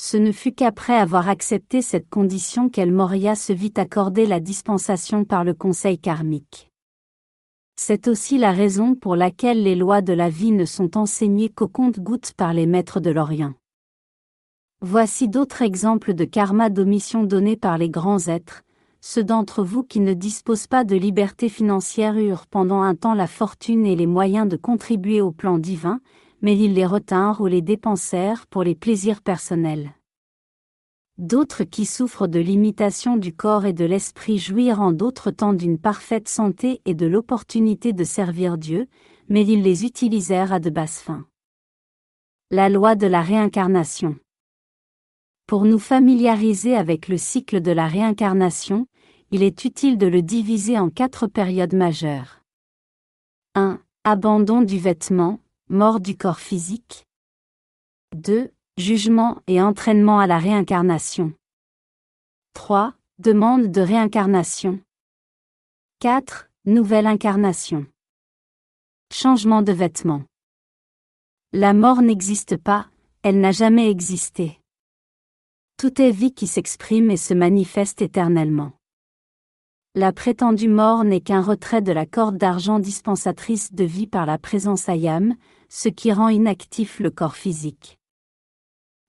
Ce 0.00 0.16
ne 0.16 0.30
fut 0.30 0.52
qu'après 0.52 0.96
avoir 0.96 1.28
accepté 1.28 1.82
cette 1.82 2.08
condition 2.08 2.68
qu'El 2.68 2.92
Moria 2.92 3.34
se 3.34 3.52
vit 3.52 3.74
accorder 3.76 4.26
la 4.26 4.40
dispensation 4.40 5.24
par 5.24 5.42
le 5.42 5.54
conseil 5.54 5.98
karmique. 5.98 6.67
C'est 7.80 8.08
aussi 8.08 8.38
la 8.38 8.50
raison 8.50 8.96
pour 8.96 9.14
laquelle 9.14 9.62
les 9.62 9.76
lois 9.76 10.02
de 10.02 10.12
la 10.12 10.28
vie 10.28 10.50
ne 10.50 10.64
sont 10.64 10.98
enseignées 10.98 11.48
qu'au 11.48 11.68
compte-gouttes 11.68 12.32
par 12.36 12.52
les 12.52 12.66
maîtres 12.66 12.98
de 12.98 13.10
l'Orient. 13.10 13.54
Voici 14.80 15.28
d'autres 15.28 15.62
exemples 15.62 16.12
de 16.12 16.24
karma 16.24 16.70
d'omission 16.70 17.22
donnés 17.22 17.56
par 17.56 17.78
les 17.78 17.88
grands 17.88 18.26
êtres. 18.26 18.62
Ceux 19.00 19.22
d'entre 19.22 19.62
vous 19.62 19.84
qui 19.84 20.00
ne 20.00 20.12
disposent 20.12 20.66
pas 20.66 20.82
de 20.82 20.96
liberté 20.96 21.48
financière 21.48 22.18
eurent 22.18 22.48
pendant 22.48 22.82
un 22.82 22.96
temps 22.96 23.14
la 23.14 23.28
fortune 23.28 23.86
et 23.86 23.94
les 23.94 24.08
moyens 24.08 24.48
de 24.48 24.56
contribuer 24.56 25.20
au 25.20 25.30
plan 25.30 25.56
divin, 25.56 26.00
mais 26.42 26.58
ils 26.58 26.74
les 26.74 26.84
retinrent 26.84 27.40
ou 27.40 27.46
les 27.46 27.62
dépensèrent 27.62 28.48
pour 28.48 28.64
les 28.64 28.74
plaisirs 28.74 29.22
personnels. 29.22 29.92
D'autres 31.18 31.64
qui 31.64 31.84
souffrent 31.84 32.28
de 32.28 32.38
l'imitation 32.38 33.16
du 33.16 33.34
corps 33.34 33.66
et 33.66 33.72
de 33.72 33.84
l'esprit 33.84 34.38
jouir 34.38 34.80
en 34.80 34.92
d'autres 34.92 35.30
temps 35.30 35.52
d'une 35.52 35.78
parfaite 35.78 36.28
santé 36.28 36.80
et 36.84 36.94
de 36.94 37.06
l'opportunité 37.06 37.92
de 37.92 38.04
servir 38.04 38.56
Dieu, 38.56 38.86
mais 39.28 39.44
ils 39.44 39.62
les 39.62 39.84
utilisèrent 39.84 40.52
à 40.52 40.60
de 40.60 40.70
basses 40.70 41.00
fins. 41.00 41.26
La 42.50 42.68
loi 42.68 42.94
de 42.94 43.06
la 43.06 43.20
réincarnation. 43.20 44.16
Pour 45.46 45.64
nous 45.64 45.78
familiariser 45.78 46.76
avec 46.76 47.08
le 47.08 47.18
cycle 47.18 47.60
de 47.60 47.72
la 47.72 47.88
réincarnation, 47.88 48.86
il 49.30 49.42
est 49.42 49.64
utile 49.64 49.98
de 49.98 50.06
le 50.06 50.22
diviser 50.22 50.78
en 50.78 50.88
quatre 50.88 51.26
périodes 51.26 51.74
majeures. 51.74 52.40
1. 53.54 53.80
Abandon 54.04 54.62
du 54.62 54.78
vêtement, 54.78 55.40
mort 55.68 56.00
du 56.00 56.16
corps 56.16 56.38
physique. 56.38 57.06
2. 58.14 58.50
Jugement 58.78 59.42
et 59.48 59.60
entraînement 59.60 60.20
à 60.20 60.28
la 60.28 60.38
réincarnation. 60.38 61.32
3. 62.54 62.94
Demande 63.18 63.72
de 63.72 63.80
réincarnation. 63.80 64.78
4. 65.98 66.48
Nouvelle 66.64 67.08
incarnation. 67.08 67.88
Changement 69.12 69.62
de 69.62 69.72
vêtements. 69.72 70.22
La 71.52 71.74
mort 71.74 72.02
n'existe 72.02 72.56
pas, 72.56 72.88
elle 73.24 73.40
n'a 73.40 73.50
jamais 73.50 73.90
existé. 73.90 74.60
Tout 75.76 76.00
est 76.00 76.12
vie 76.12 76.32
qui 76.32 76.46
s'exprime 76.46 77.10
et 77.10 77.16
se 77.16 77.34
manifeste 77.34 78.00
éternellement. 78.00 78.74
La 79.96 80.12
prétendue 80.12 80.68
mort 80.68 81.02
n'est 81.02 81.20
qu'un 81.20 81.42
retrait 81.42 81.82
de 81.82 81.90
la 81.90 82.06
corde 82.06 82.38
d'argent 82.38 82.78
dispensatrice 82.78 83.72
de 83.72 83.82
vie 83.82 84.06
par 84.06 84.24
la 84.24 84.38
présence 84.38 84.88
ayam, 84.88 85.34
ce 85.68 85.88
qui 85.88 86.12
rend 86.12 86.28
inactif 86.28 87.00
le 87.00 87.10
corps 87.10 87.34
physique. 87.34 87.97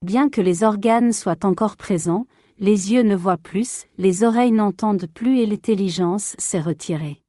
Bien 0.02 0.30
que 0.30 0.40
les 0.40 0.64
organes 0.64 1.12
soient 1.12 1.46
encore 1.46 1.76
présents, 1.76 2.26
les 2.58 2.94
yeux 2.94 3.02
ne 3.02 3.18
voient 3.18 3.38
plus, 3.38 3.86
les 3.98 4.24
oreilles 4.24 4.54
n'entendent 4.54 5.08
plus 5.14 5.40
et 5.40 5.46
l'intelligence 5.46 6.36
s'est 6.38 6.62
retirée. 6.62 7.22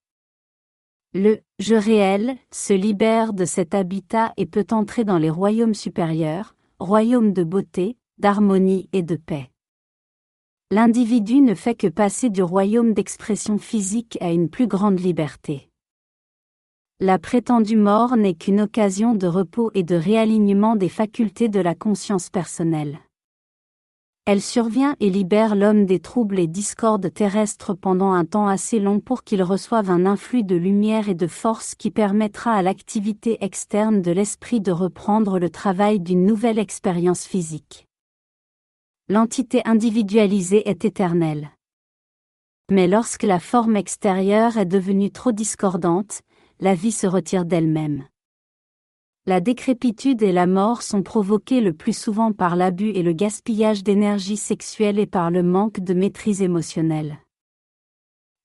Le 1.12 1.40
je 1.58 1.74
réel 1.74 2.36
se 2.52 2.72
libère 2.72 3.32
de 3.32 3.44
cet 3.44 3.74
habitat 3.74 4.32
et 4.36 4.46
peut 4.46 4.66
entrer 4.70 5.04
dans 5.04 5.18
les 5.18 5.30
royaumes 5.30 5.74
supérieurs, 5.74 6.54
royaumes 6.78 7.32
de 7.32 7.42
beauté, 7.42 7.96
d'harmonie 8.18 8.88
et 8.92 9.02
de 9.02 9.16
paix. 9.16 9.50
L'individu 10.70 11.40
ne 11.40 11.56
fait 11.56 11.74
que 11.74 11.88
passer 11.88 12.30
du 12.30 12.44
royaume 12.44 12.94
d'expression 12.94 13.58
physique 13.58 14.16
à 14.20 14.30
une 14.30 14.48
plus 14.48 14.68
grande 14.68 15.00
liberté. 15.00 15.69
La 17.00 17.18
prétendue 17.18 17.76
mort 17.76 18.16
n'est 18.16 18.34
qu'une 18.34 18.60
occasion 18.60 19.14
de 19.14 19.26
repos 19.26 19.70
et 19.74 19.82
de 19.82 19.96
réalignement 19.96 20.76
des 20.76 20.88
facultés 20.88 21.48
de 21.48 21.58
la 21.58 21.74
conscience 21.74 22.30
personnelle. 22.30 23.00
Elle 24.26 24.42
survient 24.42 24.94
et 25.00 25.10
libère 25.10 25.56
l'homme 25.56 25.86
des 25.86 25.98
troubles 25.98 26.38
et 26.38 26.46
discordes 26.46 27.12
terrestres 27.12 27.74
pendant 27.74 28.12
un 28.12 28.24
temps 28.24 28.46
assez 28.46 28.78
long 28.78 29.00
pour 29.00 29.24
qu'il 29.24 29.42
reçoive 29.42 29.90
un 29.90 30.06
influx 30.06 30.44
de 30.44 30.56
lumière 30.56 31.08
et 31.08 31.14
de 31.14 31.26
force 31.26 31.74
qui 31.74 31.90
permettra 31.90 32.52
à 32.52 32.62
l'activité 32.62 33.42
externe 33.42 34.02
de 34.02 34.12
l'esprit 34.12 34.60
de 34.60 34.70
reprendre 34.70 35.38
le 35.38 35.50
travail 35.50 35.98
d'une 36.00 36.24
nouvelle 36.24 36.58
expérience 36.58 37.24
physique 37.24 37.86
l'entité 39.10 39.60
individualisée 39.64 40.68
est 40.68 40.84
éternelle. 40.84 41.50
Mais 42.70 42.86
lorsque 42.86 43.24
la 43.24 43.40
forme 43.40 43.74
extérieure 43.74 44.56
est 44.56 44.66
devenue 44.66 45.10
trop 45.10 45.32
discordante, 45.32 46.22
la 46.60 46.74
vie 46.74 46.92
se 46.92 47.06
retire 47.06 47.46
d'elle-même. 47.46 48.04
La 49.26 49.40
décrépitude 49.40 50.22
et 50.22 50.32
la 50.32 50.46
mort 50.46 50.82
sont 50.82 51.02
provoquées 51.02 51.60
le 51.60 51.72
plus 51.72 51.96
souvent 51.96 52.32
par 52.32 52.56
l'abus 52.56 52.90
et 52.90 53.02
le 53.02 53.12
gaspillage 53.12 53.82
d'énergie 53.82 54.36
sexuelle 54.36 54.98
et 54.98 55.06
par 55.06 55.30
le 55.30 55.42
manque 55.42 55.80
de 55.80 55.94
maîtrise 55.94 56.42
émotionnelle. 56.42 57.18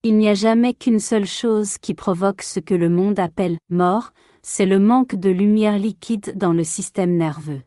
Il 0.03 0.17
n'y 0.17 0.29
a 0.29 0.33
jamais 0.33 0.73
qu'une 0.73 0.99
seule 0.99 1.25
chose 1.25 1.77
qui 1.77 1.93
provoque 1.93 2.41
ce 2.41 2.59
que 2.59 2.75
le 2.75 2.89
monde 2.89 3.19
appelle 3.19 3.57
mort, 3.69 4.11
c'est 4.43 4.65
le 4.65 4.79
manque 4.79 5.15
de 5.15 5.29
lumière 5.29 5.79
liquide 5.79 6.37
dans 6.37 6.53
le 6.53 6.63
système 6.63 7.17
nerveux. 7.17 7.63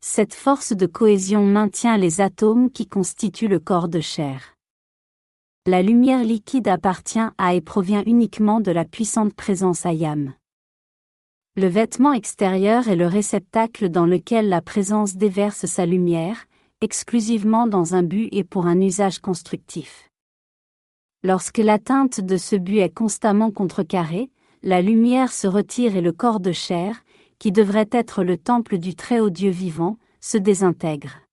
Cette 0.00 0.34
force 0.34 0.72
de 0.72 0.86
cohésion 0.86 1.46
maintient 1.46 1.96
les 1.96 2.20
atomes 2.20 2.70
qui 2.70 2.86
constituent 2.86 3.48
le 3.48 3.58
corps 3.58 3.88
de 3.88 4.00
chair. 4.00 4.55
La 5.68 5.82
lumière 5.82 6.22
liquide 6.22 6.68
appartient 6.68 7.18
à 7.38 7.54
et 7.56 7.60
provient 7.60 8.04
uniquement 8.06 8.60
de 8.60 8.70
la 8.70 8.84
puissante 8.84 9.34
présence 9.34 9.84
ayam. 9.84 10.32
Le 11.56 11.66
vêtement 11.66 12.12
extérieur 12.12 12.86
est 12.86 12.94
le 12.94 13.08
réceptacle 13.08 13.88
dans 13.88 14.06
lequel 14.06 14.48
la 14.48 14.62
présence 14.62 15.16
déverse 15.16 15.66
sa 15.66 15.84
lumière, 15.84 16.46
exclusivement 16.82 17.66
dans 17.66 17.96
un 17.96 18.04
but 18.04 18.28
et 18.30 18.44
pour 18.44 18.66
un 18.66 18.80
usage 18.80 19.18
constructif. 19.18 20.08
Lorsque 21.24 21.58
l'atteinte 21.58 22.20
de 22.20 22.36
ce 22.36 22.54
but 22.54 22.78
est 22.78 22.94
constamment 22.94 23.50
contrecarrée, 23.50 24.30
la 24.62 24.80
lumière 24.80 25.32
se 25.32 25.48
retire 25.48 25.96
et 25.96 26.00
le 26.00 26.12
corps 26.12 26.38
de 26.38 26.52
chair, 26.52 27.02
qui 27.40 27.50
devrait 27.50 27.90
être 27.90 28.22
le 28.22 28.36
temple 28.36 28.78
du 28.78 28.94
Très-Haut 28.94 29.30
Dieu 29.30 29.50
vivant, 29.50 29.96
se 30.20 30.38
désintègre. 30.38 31.25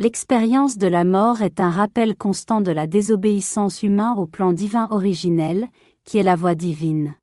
L'expérience 0.00 0.78
de 0.78 0.86
la 0.86 1.02
mort 1.02 1.42
est 1.42 1.58
un 1.58 1.70
rappel 1.70 2.14
constant 2.14 2.60
de 2.60 2.70
la 2.70 2.86
désobéissance 2.86 3.82
humaine 3.82 4.14
au 4.16 4.26
plan 4.28 4.52
divin 4.52 4.86
originel, 4.92 5.66
qui 6.04 6.18
est 6.18 6.22
la 6.22 6.36
voie 6.36 6.54
divine. 6.54 7.16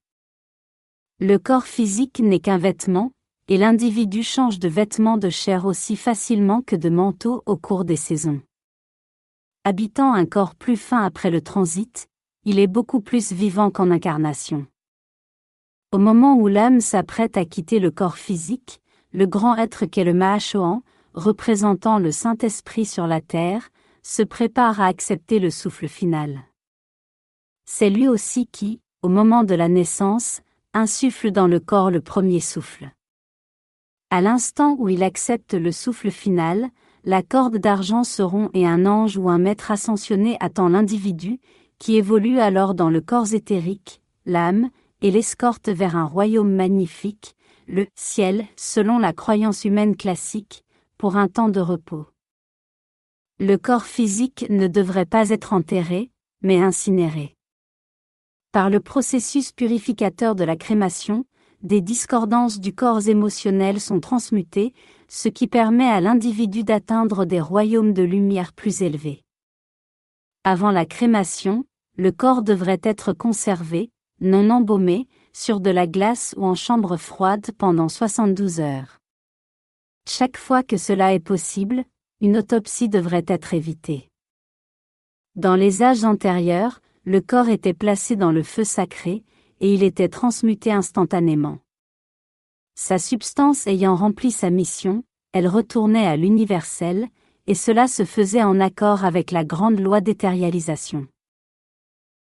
Le 1.22 1.38
corps 1.38 1.64
physique 1.64 2.20
n'est 2.20 2.42
qu'un 2.42 2.58
vêtement, 2.58 3.12
et 3.48 3.58
l'individu 3.58 4.24
change 4.24 4.60
de 4.60 4.68
vêtement 4.68 5.18
de 5.18 5.30
chair 5.30 5.66
aussi 5.66 5.96
facilement 5.96 6.62
que 6.62 6.76
de 6.76 6.90
manteau 6.90 7.44
au 7.46 7.56
cours 7.56 7.86
des 7.86 7.96
saisons. 7.96 8.42
Habitant 9.64 10.14
un 10.14 10.26
corps 10.26 10.56
plus 10.56 10.76
fin 10.76 11.02
après 11.02 11.32
le 11.32 11.40
transit, 11.40 12.10
il 12.44 12.60
est 12.60 12.68
beaucoup 12.68 13.00
plus 13.00 13.32
vivant 13.32 13.72
qu'en 13.72 13.90
incarnation. 13.90 14.68
Au 15.94 15.98
moment 15.98 16.36
où 16.36 16.50
l'âme 16.50 16.82
s'apprête 16.82 17.38
à 17.38 17.46
quitter 17.46 17.80
le 17.80 17.92
corps 17.92 18.18
physique, 18.18 18.82
le 19.14 19.28
grand 19.28 19.56
être 19.56 19.86
qu'est 19.86 20.04
le 20.04 20.14
Mahachohan, 20.14 20.84
représentant 21.16 21.98
le 21.98 22.12
Saint-Esprit 22.12 22.86
sur 22.86 23.08
la 23.08 23.22
terre, 23.22 23.70
se 24.04 24.22
prépare 24.22 24.82
à 24.82 24.86
accepter 24.86 25.40
le 25.40 25.50
souffle 25.50 25.88
final. 25.88 26.44
C'est 27.66 27.90
lui 27.90 28.08
aussi 28.08 28.46
qui, 28.46 28.82
au 29.02 29.10
moment 29.10 29.44
de 29.44 29.56
la 29.56 29.68
naissance, 29.68 30.42
insuffle 30.74 31.32
dans 31.32 31.48
le 31.48 31.60
corps 31.60 31.90
le 31.90 32.02
premier 32.02 32.40
souffle. 32.40 32.92
À 34.12 34.22
l'instant 34.22 34.76
où 34.78 34.90
il 34.90 35.02
accepte 35.04 35.54
le 35.54 35.72
souffle 35.72 36.12
final, 36.12 36.70
la 37.04 37.24
corde 37.24 37.58
d'argent 37.58 38.04
se 38.04 38.22
rompt 38.22 38.52
et 38.54 38.68
un 38.68 38.86
ange 38.86 39.18
ou 39.18 39.30
un 39.30 39.40
maître 39.40 39.72
ascensionné 39.72 40.38
attend 40.40 40.70
l'individu, 40.70 41.40
qui 41.80 41.96
évolue 41.96 42.40
alors 42.40 42.76
dans 42.76 42.90
le 42.90 43.02
corps 43.02 43.34
éthérique, 43.34 44.02
l'âme, 44.26 44.70
et 45.02 45.12
l'escorte 45.12 45.70
vers 45.70 45.96
un 45.96 46.06
royaume 46.06 46.52
magnifique, 46.52 47.36
le 47.68 47.88
ciel, 47.96 48.46
selon 48.56 49.00
la 49.00 49.14
croyance 49.14 49.66
humaine 49.66 49.96
classique, 49.96 50.65
pour 50.98 51.18
un 51.18 51.28
temps 51.28 51.50
de 51.50 51.60
repos. 51.60 52.08
Le 53.40 53.58
corps 53.58 53.86
physique 53.86 54.46
ne 54.50 54.68
devrait 54.68 55.06
pas 55.06 55.30
être 55.30 55.54
enterré, 55.54 56.12
mais 56.42 56.58
incinéré. 56.58 57.36
Par 58.52 58.70
le 58.70 58.80
processus 58.80 59.52
purificateur 59.52 60.36
de 60.36 60.46
la 60.46 60.56
crémation, 60.56 61.26
des 61.62 61.82
discordances 61.82 62.60
du 62.60 62.74
corps 62.74 63.08
émotionnel 63.08 63.82
sont 63.82 64.00
transmutées, 64.00 64.74
ce 65.08 65.30
qui 65.30 65.48
permet 65.48 65.88
à 65.90 66.00
l'individu 66.00 66.64
d'atteindre 66.64 67.26
des 67.26 67.42
royaumes 67.42 67.94
de 67.94 68.04
lumière 68.04 68.54
plus 68.54 68.82
élevés. 68.82 69.24
Avant 70.44 70.72
la 70.72 70.86
crémation, 70.86 71.66
le 71.98 72.12
corps 72.12 72.44
devrait 72.44 72.82
être 72.84 73.14
conservé, 73.14 73.92
non 74.22 74.50
embaumé, 74.50 75.08
sur 75.34 75.60
de 75.60 75.72
la 75.72 75.88
glace 75.88 76.34
ou 76.38 76.46
en 76.46 76.56
chambre 76.56 76.98
froide 76.98 77.52
pendant 77.58 77.90
72 77.90 78.60
heures. 78.60 79.00
Chaque 80.08 80.38
fois 80.38 80.62
que 80.62 80.78
cela 80.78 81.14
est 81.14 81.20
possible, 81.20 81.84
une 82.22 82.38
autopsie 82.38 82.90
devrait 82.90 83.26
être 83.28 83.54
évitée. 83.54 84.10
Dans 85.36 85.56
les 85.56 85.82
âges 85.82 86.04
antérieurs, 86.04 86.80
le 87.04 87.22
corps 87.22 87.50
était 87.50 87.74
placé 87.74 88.16
dans 88.16 88.32
le 88.32 88.44
feu 88.44 88.64
sacré, 88.64 89.24
et 89.60 89.74
il 89.74 89.84
était 89.84 90.10
transmuté 90.10 90.72
instantanément. 90.72 91.60
Sa 92.76 93.00
substance 93.00 93.68
ayant 93.68 93.96
rempli 93.96 94.32
sa 94.32 94.50
mission, 94.50 95.04
elle 95.34 95.48
retournait 95.48 96.08
à 96.08 96.18
l'universel, 96.18 97.08
et 97.48 97.56
cela 97.56 97.88
se 97.88 98.06
faisait 98.06 98.44
en 98.44 98.60
accord 98.60 99.06
avec 99.06 99.32
la 99.32 99.44
grande 99.44 99.80
loi 99.80 100.02
d'étérialisation. 100.02 101.08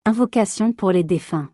Invocation 0.05 0.71
pour 0.71 0.91
les 0.91 1.03
défunts. 1.03 1.49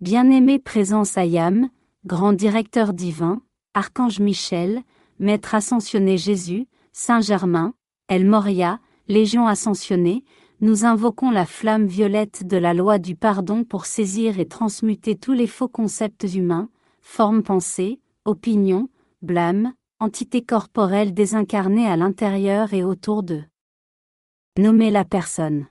Bien-aimé 0.00 0.58
présence 0.58 1.18
Ayam, 1.18 1.70
grand 2.04 2.32
directeur 2.32 2.92
divin, 2.92 3.42
Archange 3.74 4.20
Michel, 4.20 4.82
Maître 5.18 5.54
ascensionné 5.54 6.16
Jésus, 6.16 6.66
Saint 6.92 7.20
Germain, 7.20 7.74
El 8.08 8.26
Moria, 8.26 8.80
Légion 9.08 9.46
ascensionnée, 9.46 10.24
nous 10.60 10.84
invoquons 10.84 11.30
la 11.30 11.46
flamme 11.46 11.86
violette 11.86 12.46
de 12.46 12.56
la 12.56 12.74
loi 12.74 12.98
du 12.98 13.14
pardon 13.14 13.64
pour 13.64 13.86
saisir 13.86 14.38
et 14.38 14.46
transmuter 14.46 15.16
tous 15.16 15.32
les 15.32 15.46
faux 15.46 15.68
concepts 15.68 16.24
humains, 16.34 16.68
formes 17.00 17.42
pensées, 17.42 18.00
opinions, 18.24 18.88
blâme, 19.22 19.72
entité 20.00 20.42
corporelle 20.42 21.14
désincarnée 21.14 21.86
à 21.86 21.96
l'intérieur 21.96 22.74
et 22.74 22.84
autour 22.84 23.22
d'eux. 23.22 23.44
Nommer 24.58 24.90
la 24.90 25.04
personne. 25.04 25.66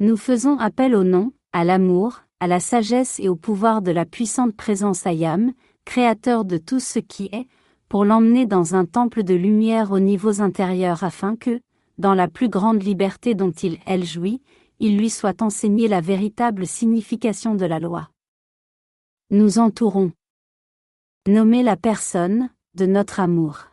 Nous 0.00 0.16
faisons 0.16 0.58
appel 0.58 0.94
au 0.94 1.04
nom, 1.04 1.32
à 1.52 1.64
l'amour, 1.64 2.22
à 2.40 2.46
la 2.46 2.60
sagesse 2.60 3.18
et 3.20 3.28
au 3.28 3.36
pouvoir 3.36 3.82
de 3.82 3.90
la 3.90 4.04
puissante 4.04 4.54
présence 4.54 5.06
Ayam, 5.06 5.52
créateur 5.84 6.44
de 6.44 6.58
tout 6.58 6.80
ce 6.80 6.98
qui 6.98 7.28
est, 7.32 7.48
pour 7.88 8.04
l'emmener 8.04 8.46
dans 8.46 8.74
un 8.74 8.84
temple 8.84 9.22
de 9.22 9.34
lumière 9.34 9.92
aux 9.92 9.98
niveaux 9.98 10.40
intérieurs 10.40 11.04
afin 11.04 11.36
que, 11.36 11.60
dans 11.96 12.14
la 12.14 12.28
plus 12.28 12.48
grande 12.48 12.82
liberté 12.82 13.34
dont 13.34 13.50
il, 13.50 13.78
elle 13.86 14.04
jouit, 14.04 14.42
il 14.78 14.96
lui 14.96 15.10
soit 15.10 15.42
enseigné 15.42 15.88
la 15.88 16.00
véritable 16.00 16.66
signification 16.66 17.54
de 17.54 17.66
la 17.66 17.80
loi. 17.80 18.10
Nous 19.30 19.58
entourons. 19.58 20.12
Nommer 21.26 21.62
la 21.62 21.76
personne, 21.76 22.50
de 22.74 22.86
notre 22.86 23.20
amour. 23.20 23.66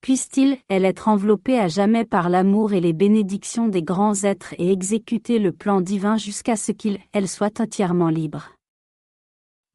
Puisse-t-il, 0.00 0.58
elle, 0.68 0.86
être 0.86 1.08
enveloppée 1.08 1.58
à 1.58 1.68
jamais 1.68 2.04
par 2.04 2.30
l'amour 2.30 2.72
et 2.72 2.80
les 2.80 2.94
bénédictions 2.94 3.68
des 3.68 3.82
grands 3.82 4.22
êtres 4.22 4.54
et 4.58 4.72
exécuter 4.72 5.38
le 5.38 5.52
plan 5.52 5.82
divin 5.82 6.16
jusqu'à 6.16 6.56
ce 6.56 6.72
qu'il, 6.72 6.98
elle, 7.12 7.28
soit 7.28 7.60
entièrement 7.60 8.08
libre. 8.08 8.52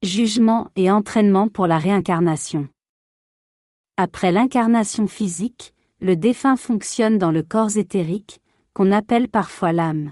Jugement 0.02 0.72
et 0.76 0.90
entraînement 0.90 1.48
pour 1.48 1.68
la 1.68 1.78
réincarnation. 1.78 2.68
Après 3.98 4.32
l'incarnation 4.32 5.08
physique, 5.08 5.74
le 6.02 6.16
défunt 6.16 6.58
fonctionne 6.58 7.18
dans 7.18 7.32
le 7.32 7.44
corps 7.44 7.78
éthérique, 7.78 8.42
qu'on 8.74 8.92
appelle 8.92 9.30
parfois 9.30 9.72
l'âme. 9.72 10.12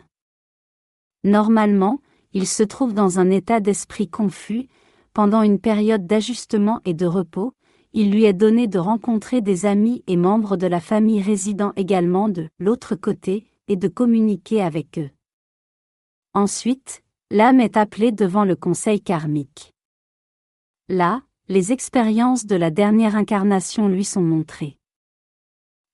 Normalement, 1.25 1.99
il 2.31 2.47
se 2.47 2.63
trouve 2.63 2.93
dans 2.93 3.19
un 3.19 3.29
état 3.29 3.59
d'esprit 3.59 4.09
confus, 4.09 4.67
pendant 5.13 5.41
une 5.41 5.59
période 5.59 6.07
d'ajustement 6.07 6.79
et 6.85 6.93
de 6.93 7.05
repos, 7.05 7.53
il 7.91 8.11
lui 8.11 8.23
est 8.23 8.33
donné 8.33 8.67
de 8.67 8.79
rencontrer 8.79 9.41
des 9.41 9.65
amis 9.65 10.03
et 10.07 10.17
membres 10.17 10.57
de 10.57 10.65
la 10.65 10.79
famille 10.79 11.21
résidant 11.21 11.73
également 11.75 12.29
de 12.29 12.49
l'autre 12.59 12.95
côté, 12.95 13.45
et 13.67 13.75
de 13.75 13.87
communiquer 13.87 14.61
avec 14.61 14.97
eux. 14.99 15.09
Ensuite, 16.33 17.03
l'âme 17.31 17.59
est 17.59 17.77
appelée 17.77 18.11
devant 18.11 18.43
le 18.43 18.55
conseil 18.55 18.99
karmique. 18.99 19.73
Là, 20.89 21.21
les 21.49 21.73
expériences 21.73 22.45
de 22.45 22.55
la 22.55 22.71
dernière 22.71 23.17
incarnation 23.17 23.89
lui 23.89 24.05
sont 24.05 24.21
montrées. 24.21 24.77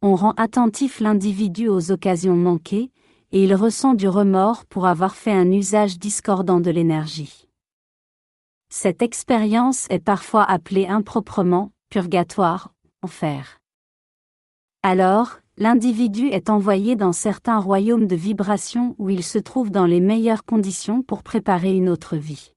On 0.04 0.16
rend 0.16 0.34
attentif 0.38 1.00
l'individu 1.00 1.68
aux 1.68 1.92
occasions 1.92 2.36
manquées, 2.36 2.92
et 3.32 3.44
il 3.44 3.56
ressent 3.56 3.96
du 3.96 4.08
remords 4.08 4.66
pour 4.66 4.86
avoir 4.86 5.16
fait 5.16 5.32
un 5.32 5.52
usage 5.52 5.98
discordant 5.98 6.60
de 6.60 6.70
l'énergie. 6.70 7.48
Cette 8.70 9.02
expérience 9.02 9.88
est 9.90 10.00
parfois 10.00 10.44
appelée 10.44 10.86
improprement 10.86 11.72
purgatoire, 11.90 12.72
enfer. 13.02 13.60
Alors, 14.84 15.40
l'individu 15.58 16.28
est 16.28 16.52
envoyé 16.52 16.96
dans 16.96 17.12
certains 17.12 17.60
royaumes 17.60 18.06
de 18.06 18.16
vibration 18.16 18.96
où 19.00 19.10
il 19.10 19.24
se 19.24 19.40
trouve 19.40 19.72
dans 19.72 19.86
les 19.86 20.00
meilleures 20.00 20.46
conditions 20.46 21.02
pour 21.02 21.24
préparer 21.24 21.76
une 21.76 21.90
autre 21.90 22.16
vie. 22.16 22.54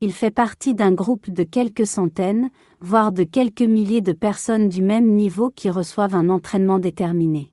Il 0.00 0.12
fait 0.12 0.30
partie 0.30 0.74
d'un 0.74 0.92
groupe 0.92 1.30
de 1.30 1.42
quelques 1.42 1.86
centaines, 1.86 2.50
voire 2.80 3.12
de 3.12 3.24
quelques 3.24 3.62
milliers 3.62 4.02
de 4.02 4.12
personnes 4.12 4.68
du 4.68 4.82
même 4.82 5.14
niveau 5.14 5.50
qui 5.50 5.70
reçoivent 5.70 6.14
un 6.14 6.28
entraînement 6.28 6.78
déterminé. 6.78 7.52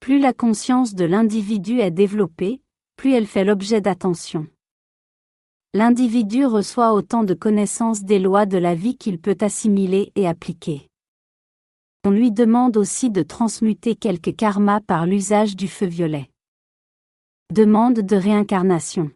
Plus 0.00 0.18
la 0.18 0.32
conscience 0.32 0.94
de 0.94 1.04
l'individu 1.04 1.80
est 1.80 1.90
développée, 1.90 2.60
plus 2.96 3.12
elle 3.12 3.26
fait 3.26 3.44
l'objet 3.44 3.80
d'attention 3.80 4.46
l'individu 5.74 6.46
reçoit 6.46 6.92
autant 6.92 7.24
de 7.24 7.34
connaissances 7.34 8.04
des 8.04 8.20
lois 8.20 8.46
de 8.46 8.56
la 8.56 8.76
vie 8.76 8.96
qu'il 8.96 9.20
peut 9.20 9.36
assimiler 9.40 10.12
et 10.14 10.26
appliquer. 10.28 10.88
On 12.04 12.10
lui 12.10 12.30
demande 12.30 12.76
aussi 12.76 13.10
de 13.10 13.22
transmuter 13.22 13.96
quelques 13.96 14.36
karmas 14.36 14.80
par 14.80 15.04
l'usage 15.04 15.56
du 15.56 15.66
feu 15.66 15.86
violet. 15.86 16.30
Demande 17.52 18.00
de 18.00 18.16
réincarnation. 18.16 19.10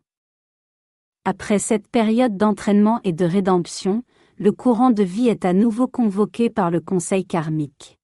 Après 1.25 1.59
cette 1.59 1.89
période 1.89 2.37
d'entraînement 2.37 3.01
et 3.05 3.13
de 3.13 3.25
rédemption, 3.25 4.03
le 4.39 4.53
courant 4.53 4.91
de 4.91 5.03
vie 5.03 5.29
est 5.29 5.45
à 5.45 5.53
nouveau 5.53 5.89
convoqué 5.89 6.51
par 6.51 6.71
le 6.71 6.81
conseil 6.81 7.25
karmique. 7.25 7.99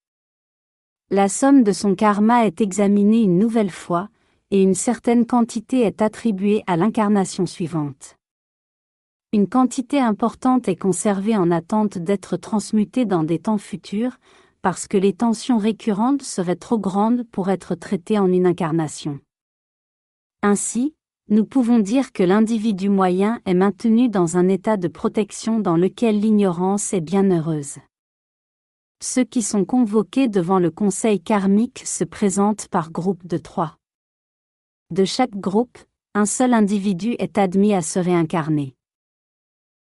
La 1.09 1.29
somme 1.29 1.63
de 1.63 1.71
son 1.71 1.95
karma 1.95 2.45
est 2.45 2.61
examinée 2.61 3.21
une 3.21 3.37
nouvelle 3.37 3.71
fois, 3.71 4.09
et 4.51 4.61
une 4.61 4.75
certaine 4.75 5.25
quantité 5.25 5.81
est 5.81 6.01
attribuée 6.01 6.63
à 6.67 6.77
l'incarnation 6.77 7.45
suivante 7.45 8.17
une 9.35 9.49
quantité 9.49 9.99
importante 9.99 10.69
est 10.69 10.77
conservée 10.77 11.35
en 11.35 11.51
attente 11.51 11.97
d'être 11.97 12.37
transmutée 12.37 13.03
dans 13.03 13.25
des 13.25 13.37
temps 13.37 13.57
futurs, 13.57 14.15
parce 14.61 14.87
que 14.87 14.95
les 14.95 15.11
tensions 15.11 15.57
récurrentes 15.57 16.21
seraient 16.21 16.55
trop 16.55 16.79
grandes 16.79 17.25
pour 17.33 17.49
être 17.49 17.75
traitées 17.75 18.17
en 18.17 18.31
une 18.31 18.45
incarnation. 18.45 19.19
Ainsi, 20.41 20.94
nous 21.27 21.43
pouvons 21.43 21.79
dire 21.79 22.11
que 22.11 22.21
l'individu 22.21 22.87
moyen 22.87 23.41
est 23.45 23.55
maintenu 23.55 24.09
dans 24.09 24.37
un 24.37 24.47
état 24.47 24.77
de 24.77 24.87
protection 24.87 25.59
dans 25.59 25.75
lequel 25.75 26.19
l'ignorance 26.19 26.93
est 26.93 27.01
bien 27.01 27.31
heureuse. 27.31 27.77
Ceux 29.01 29.23
qui 29.23 29.41
sont 29.41 29.65
convoqués 29.65 30.27
devant 30.27 30.59
le 30.59 30.69
conseil 30.69 31.19
karmique 31.19 31.81
se 31.83 32.03
présentent 32.03 32.67
par 32.67 32.91
groupe 32.91 33.25
de 33.25 33.37
trois. 33.37 33.77
De 34.91 35.03
chaque 35.03 35.35
groupe, 35.35 35.79
un 36.13 36.27
seul 36.27 36.53
individu 36.53 37.15
est 37.17 37.39
admis 37.39 37.73
à 37.73 37.81
se 37.81 37.97
réincarner. 37.97 38.75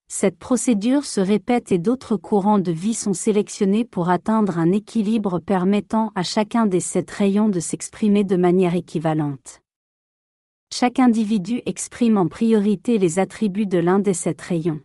Cette 0.08 0.38
procédure 0.38 1.06
se 1.06 1.22
répète 1.22 1.72
et 1.72 1.80
d'autres 1.80 2.18
courants 2.18 2.60
de 2.60 2.72
vie 2.72 2.94
sont 2.94 3.14
sélectionnés 3.14 3.84
pour 3.84 4.10
atteindre 4.10 4.60
un 4.60 4.72
équilibre 4.72 5.40
permettant 5.40 6.12
à 6.14 6.22
chacun 6.22 6.68
des 6.68 6.82
sept 6.82 7.10
rayons 7.10 7.50
de 7.50 7.60
s'exprimer 7.60 8.24
de 8.24 8.36
manière 8.36 8.76
équivalente. 8.76 9.62
Chaque 10.74 11.00
individu 11.00 11.62
exprime 11.66 12.18
en 12.18 12.30
priorité 12.30 12.98
les 12.98 13.20
attributs 13.20 13.66
de 13.66 13.78
l'un 13.78 14.00
des 14.00 14.14
sept 14.14 14.42
rayons. 14.42 14.80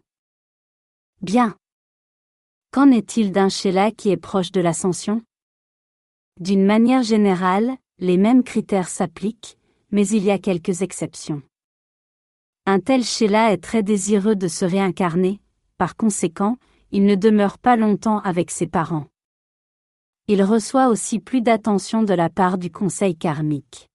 Bien. 1.22 1.56
Qu'en 2.72 2.90
est-il 2.90 3.30
d'un 3.30 3.48
Sheila 3.48 3.92
qui 3.92 4.10
est 4.10 4.16
proche 4.16 4.50
de 4.50 4.60
l'ascension? 4.60 5.22
D'une 6.40 6.66
manière 6.66 7.04
générale, 7.04 7.76
les 7.98 8.16
mêmes 8.16 8.42
critères 8.42 8.88
s'appliquent, 8.88 9.58
mais 9.92 10.06
il 10.08 10.24
y 10.24 10.32
a 10.32 10.40
quelques 10.40 10.82
exceptions. 10.82 11.40
Un 12.66 12.80
tel 12.80 13.04
Sheila 13.04 13.52
est 13.52 13.62
très 13.62 13.84
désireux 13.84 14.34
de 14.34 14.48
se 14.48 14.64
réincarner, 14.64 15.40
par 15.78 15.94
conséquent, 15.96 16.56
il 16.90 17.04
ne 17.04 17.14
demeure 17.14 17.58
pas 17.58 17.76
longtemps 17.76 18.18
avec 18.18 18.50
ses 18.50 18.66
parents. 18.66 19.06
Il 20.26 20.42
reçoit 20.42 20.88
aussi 20.88 21.20
plus 21.20 21.42
d'attention 21.42 22.02
de 22.02 22.12
la 22.12 22.28
part 22.28 22.58
du 22.58 22.72
conseil 22.72 23.16
karmique. 23.16 23.88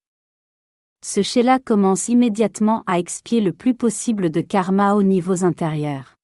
Ce 1.04 1.20
Sheila 1.20 1.58
commence 1.58 2.08
immédiatement 2.08 2.84
à 2.86 3.00
expier 3.00 3.40
le 3.40 3.52
plus 3.52 3.74
possible 3.74 4.30
de 4.30 4.40
karma 4.40 4.94
aux 4.94 5.02
niveaux 5.02 5.42
intérieurs. 5.42 6.14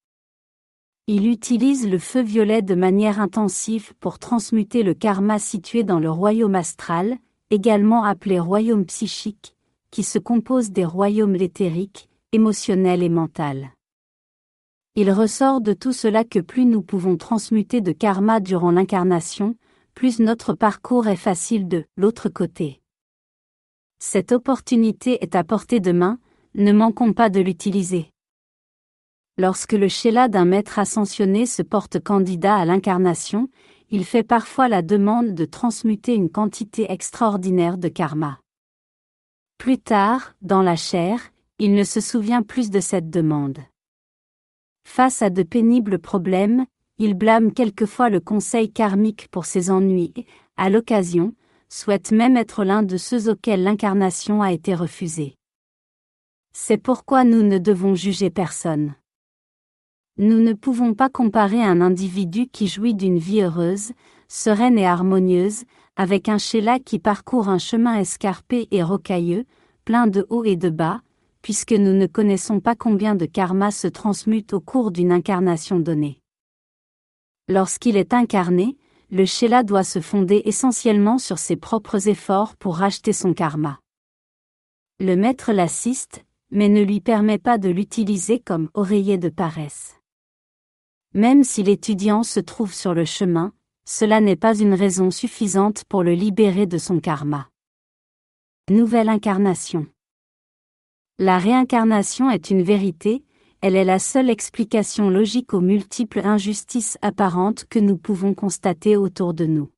Il 1.08 1.26
utilise 1.26 1.88
le 1.88 1.98
feu 1.98 2.22
violet 2.22 2.62
de 2.62 2.76
manière 2.76 3.20
intensive 3.20 3.92
pour 3.98 4.20
transmuter 4.20 4.84
le 4.84 4.94
karma 4.94 5.40
situé 5.40 5.82
dans 5.82 5.98
le 5.98 6.08
royaume 6.08 6.54
astral, 6.54 7.18
également 7.50 8.04
appelé 8.04 8.38
royaume 8.38 8.84
psychique, 8.84 9.56
qui 9.90 10.04
se 10.04 10.20
compose 10.20 10.70
des 10.70 10.84
royaumes 10.84 11.34
éthériques, 11.36 12.08
émotionnel 12.30 13.02
et 13.02 13.08
mental. 13.08 13.70
Il 14.94 15.10
ressort 15.10 15.60
de 15.60 15.72
tout 15.72 15.92
cela 15.92 16.22
que 16.22 16.38
plus 16.38 16.66
nous 16.66 16.82
pouvons 16.82 17.16
transmuter 17.16 17.80
de 17.80 17.90
karma 17.90 18.38
durant 18.38 18.70
l'incarnation, 18.70 19.56
plus 19.94 20.20
notre 20.20 20.52
parcours 20.52 21.08
est 21.08 21.16
facile 21.16 21.66
de 21.66 21.84
l'autre 21.96 22.28
côté. 22.28 22.80
Cette 24.00 24.30
opportunité 24.30 25.22
est 25.22 25.34
à 25.34 25.42
portée 25.42 25.80
de 25.80 25.90
main, 25.90 26.18
ne 26.54 26.72
manquons 26.72 27.12
pas 27.12 27.30
de 27.30 27.40
l'utiliser. 27.40 28.12
Lorsque 29.36 29.72
le 29.72 29.88
Sheila 29.88 30.28
d'un 30.28 30.44
maître 30.44 30.78
ascensionné 30.78 31.46
se 31.46 31.62
porte 31.62 32.00
candidat 32.00 32.56
à 32.56 32.64
l'incarnation, 32.64 33.48
il 33.90 34.04
fait 34.04 34.22
parfois 34.22 34.68
la 34.68 34.82
demande 34.82 35.34
de 35.34 35.44
transmuter 35.44 36.14
une 36.14 36.30
quantité 36.30 36.90
extraordinaire 36.90 37.78
de 37.78 37.88
karma. 37.88 38.40
Plus 39.58 39.78
tard, 39.78 40.34
dans 40.42 40.62
la 40.62 40.76
chair, 40.76 41.20
il 41.58 41.74
ne 41.74 41.84
se 41.84 42.00
souvient 42.00 42.42
plus 42.42 42.70
de 42.70 42.80
cette 42.80 43.10
demande. 43.10 43.58
Face 44.84 45.22
à 45.22 45.30
de 45.30 45.42
pénibles 45.42 45.98
problèmes, 45.98 46.66
il 46.98 47.14
blâme 47.14 47.52
quelquefois 47.52 48.10
le 48.10 48.20
conseil 48.20 48.72
karmique 48.72 49.28
pour 49.30 49.44
ses 49.44 49.70
ennuis 49.70 50.12
et, 50.16 50.26
à 50.56 50.70
l'occasion, 50.70 51.34
souhaite 51.68 52.12
même 52.12 52.36
être 52.36 52.64
l'un 52.64 52.82
de 52.82 52.96
ceux 52.96 53.30
auxquels 53.30 53.62
l'incarnation 53.62 54.42
a 54.42 54.52
été 54.52 54.74
refusée. 54.74 55.34
C'est 56.52 56.78
pourquoi 56.78 57.24
nous 57.24 57.42
ne 57.42 57.58
devons 57.58 57.94
juger 57.94 58.30
personne. 58.30 58.94
Nous 60.16 60.40
ne 60.40 60.52
pouvons 60.52 60.94
pas 60.94 61.08
comparer 61.08 61.62
un 61.62 61.80
individu 61.80 62.48
qui 62.48 62.66
jouit 62.66 62.94
d'une 62.94 63.18
vie 63.18 63.42
heureuse, 63.42 63.92
sereine 64.26 64.78
et 64.78 64.86
harmonieuse, 64.86 65.64
avec 65.96 66.28
un 66.28 66.38
Sheila 66.38 66.80
qui 66.80 66.98
parcourt 66.98 67.48
un 67.48 67.58
chemin 67.58 67.98
escarpé 67.98 68.66
et 68.70 68.82
rocailleux, 68.82 69.44
plein 69.84 70.06
de 70.06 70.26
hauts 70.28 70.44
et 70.44 70.56
de 70.56 70.70
bas, 70.70 71.02
puisque 71.42 71.72
nous 71.72 71.92
ne 71.92 72.06
connaissons 72.06 72.60
pas 72.60 72.74
combien 72.74 73.14
de 73.14 73.26
karma 73.26 73.70
se 73.70 73.86
transmute 73.86 74.52
au 74.52 74.60
cours 74.60 74.90
d'une 74.90 75.12
incarnation 75.12 75.78
donnée. 75.78 76.20
Lorsqu'il 77.48 77.96
est 77.96 78.12
incarné, 78.12 78.76
le 79.10 79.24
Sheila 79.24 79.62
doit 79.62 79.84
se 79.84 80.00
fonder 80.00 80.42
essentiellement 80.44 81.18
sur 81.18 81.38
ses 81.38 81.56
propres 81.56 82.08
efforts 82.08 82.56
pour 82.56 82.76
racheter 82.76 83.12
son 83.12 83.32
karma. 83.32 83.80
Le 85.00 85.16
maître 85.16 85.52
l'assiste, 85.52 86.24
mais 86.50 86.68
ne 86.68 86.82
lui 86.82 87.00
permet 87.00 87.38
pas 87.38 87.56
de 87.56 87.68
l'utiliser 87.70 88.38
comme 88.38 88.68
oreiller 88.74 89.16
de 89.16 89.28
paresse. 89.28 89.96
Même 91.14 91.42
si 91.42 91.62
l'étudiant 91.62 92.22
se 92.22 92.40
trouve 92.40 92.74
sur 92.74 92.92
le 92.92 93.04
chemin, 93.06 93.52
cela 93.86 94.20
n'est 94.20 94.36
pas 94.36 94.54
une 94.58 94.74
raison 94.74 95.10
suffisante 95.10 95.84
pour 95.84 96.02
le 96.02 96.12
libérer 96.12 96.66
de 96.66 96.76
son 96.76 97.00
karma. 97.00 97.48
Nouvelle 98.68 99.08
incarnation. 99.08 99.86
La 101.18 101.38
réincarnation 101.38 102.30
est 102.30 102.50
une 102.50 102.62
vérité, 102.62 103.24
elle 103.60 103.74
est 103.74 103.84
la 103.84 103.98
seule 103.98 104.30
explication 104.30 105.10
logique 105.10 105.52
aux 105.52 105.60
multiples 105.60 106.20
injustices 106.20 106.96
apparentes 107.02 107.64
que 107.68 107.80
nous 107.80 107.96
pouvons 107.96 108.32
constater 108.32 108.96
autour 108.96 109.34
de 109.34 109.46
nous. 109.46 109.68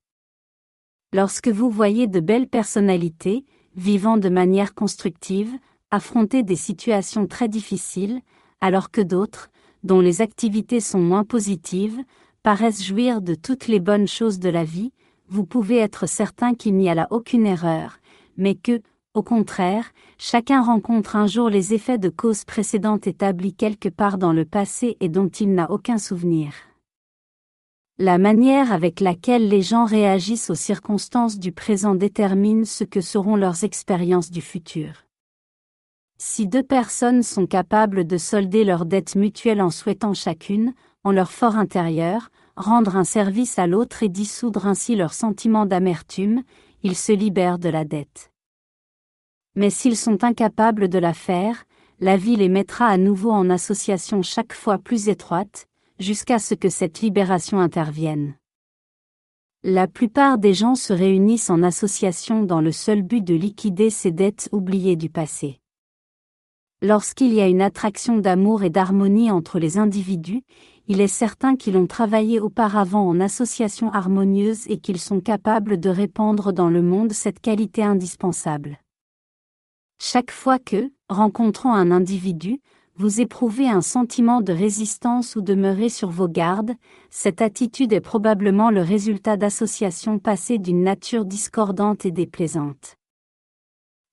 Lorsque 1.14 1.48
vous 1.48 1.70
voyez 1.70 2.06
de 2.06 2.20
belles 2.20 2.48
personnalités, 2.48 3.44
vivant 3.74 4.18
de 4.18 4.28
manière 4.28 4.74
constructive, 4.74 5.52
affronter 5.90 6.42
des 6.42 6.56
situations 6.56 7.26
très 7.26 7.48
difficiles, 7.48 8.20
alors 8.60 8.90
que 8.90 9.00
d'autres, 9.00 9.50
dont 9.82 10.00
les 10.00 10.20
activités 10.20 10.80
sont 10.80 11.00
moins 11.00 11.24
positives, 11.24 11.98
paraissent 12.42 12.84
jouir 12.84 13.22
de 13.22 13.34
toutes 13.34 13.66
les 13.66 13.80
bonnes 13.80 14.08
choses 14.08 14.38
de 14.38 14.50
la 14.50 14.64
vie, 14.64 14.92
vous 15.28 15.46
pouvez 15.46 15.78
être 15.78 16.06
certain 16.06 16.54
qu'il 16.54 16.76
n'y 16.76 16.90
a 16.90 16.94
là 16.94 17.06
aucune 17.10 17.46
erreur, 17.46 17.98
mais 18.36 18.54
que, 18.54 18.82
au 19.12 19.22
contraire, 19.24 19.90
chacun 20.18 20.62
rencontre 20.62 21.16
un 21.16 21.26
jour 21.26 21.50
les 21.50 21.74
effets 21.74 21.98
de 21.98 22.08
causes 22.08 22.44
précédentes 22.44 23.08
établies 23.08 23.54
quelque 23.54 23.88
part 23.88 24.18
dans 24.18 24.32
le 24.32 24.44
passé 24.44 24.96
et 25.00 25.08
dont 25.08 25.28
il 25.28 25.52
n'a 25.52 25.68
aucun 25.72 25.98
souvenir. 25.98 26.52
La 27.98 28.18
manière 28.18 28.72
avec 28.72 29.00
laquelle 29.00 29.48
les 29.48 29.62
gens 29.62 29.84
réagissent 29.84 30.48
aux 30.48 30.54
circonstances 30.54 31.40
du 31.40 31.50
présent 31.50 31.96
détermine 31.96 32.64
ce 32.64 32.84
que 32.84 33.00
seront 33.00 33.34
leurs 33.34 33.64
expériences 33.64 34.30
du 34.30 34.40
futur. 34.40 35.04
Si 36.16 36.46
deux 36.46 36.62
personnes 36.62 37.24
sont 37.24 37.46
capables 37.46 38.06
de 38.06 38.16
solder 38.16 38.62
leurs 38.62 38.86
dettes 38.86 39.16
mutuelles 39.16 39.60
en 39.60 39.70
souhaitant 39.70 40.14
chacune, 40.14 40.72
en 41.02 41.10
leur 41.10 41.32
fort 41.32 41.56
intérieur, 41.56 42.30
rendre 42.56 42.96
un 42.96 43.04
service 43.04 43.58
à 43.58 43.66
l'autre 43.66 44.04
et 44.04 44.08
dissoudre 44.08 44.66
ainsi 44.66 44.94
leur 44.94 45.14
sentiment 45.14 45.66
d'amertume, 45.66 46.42
ils 46.82 46.96
se 46.96 47.12
libèrent 47.12 47.58
de 47.58 47.70
la 47.70 47.84
dette. 47.84 48.29
Mais 49.60 49.68
s'ils 49.68 49.98
sont 49.98 50.24
incapables 50.24 50.88
de 50.88 50.98
la 50.98 51.12
faire, 51.12 51.66
la 52.00 52.16
vie 52.16 52.36
les 52.36 52.48
mettra 52.48 52.86
à 52.86 52.96
nouveau 52.96 53.30
en 53.30 53.50
association 53.50 54.22
chaque 54.22 54.54
fois 54.54 54.78
plus 54.78 55.10
étroite, 55.10 55.66
jusqu'à 55.98 56.38
ce 56.38 56.54
que 56.54 56.70
cette 56.70 57.02
libération 57.02 57.60
intervienne. 57.60 58.36
La 59.62 59.86
plupart 59.86 60.38
des 60.38 60.54
gens 60.54 60.76
se 60.76 60.94
réunissent 60.94 61.50
en 61.50 61.62
association 61.62 62.42
dans 62.42 62.62
le 62.62 62.72
seul 62.72 63.02
but 63.02 63.22
de 63.22 63.34
liquider 63.34 63.90
ces 63.90 64.12
dettes 64.12 64.48
oubliées 64.50 64.96
du 64.96 65.10
passé. 65.10 65.60
Lorsqu'il 66.80 67.34
y 67.34 67.42
a 67.42 67.46
une 67.46 67.60
attraction 67.60 68.16
d'amour 68.16 68.62
et 68.62 68.70
d'harmonie 68.70 69.30
entre 69.30 69.58
les 69.58 69.76
individus, 69.76 70.42
il 70.88 71.02
est 71.02 71.06
certain 71.06 71.54
qu'ils 71.56 71.76
ont 71.76 71.86
travaillé 71.86 72.40
auparavant 72.40 73.06
en 73.06 73.20
association 73.20 73.92
harmonieuse 73.92 74.66
et 74.68 74.78
qu'ils 74.78 75.00
sont 75.00 75.20
capables 75.20 75.78
de 75.78 75.90
répandre 75.90 76.54
dans 76.54 76.70
le 76.70 76.80
monde 76.80 77.12
cette 77.12 77.40
qualité 77.40 77.82
indispensable. 77.82 78.78
Chaque 80.02 80.30
fois 80.30 80.58
que, 80.58 80.90
rencontrant 81.10 81.74
un 81.74 81.90
individu, 81.90 82.62
vous 82.96 83.20
éprouvez 83.20 83.68
un 83.68 83.82
sentiment 83.82 84.40
de 84.40 84.50
résistance 84.50 85.36
ou 85.36 85.42
demeurez 85.42 85.90
sur 85.90 86.08
vos 86.08 86.26
gardes, 86.26 86.72
cette 87.10 87.42
attitude 87.42 87.92
est 87.92 88.00
probablement 88.00 88.70
le 88.70 88.80
résultat 88.80 89.36
d'associations 89.36 90.18
passées 90.18 90.56
d'une 90.56 90.82
nature 90.82 91.26
discordante 91.26 92.06
et 92.06 92.12
déplaisante. 92.12 92.96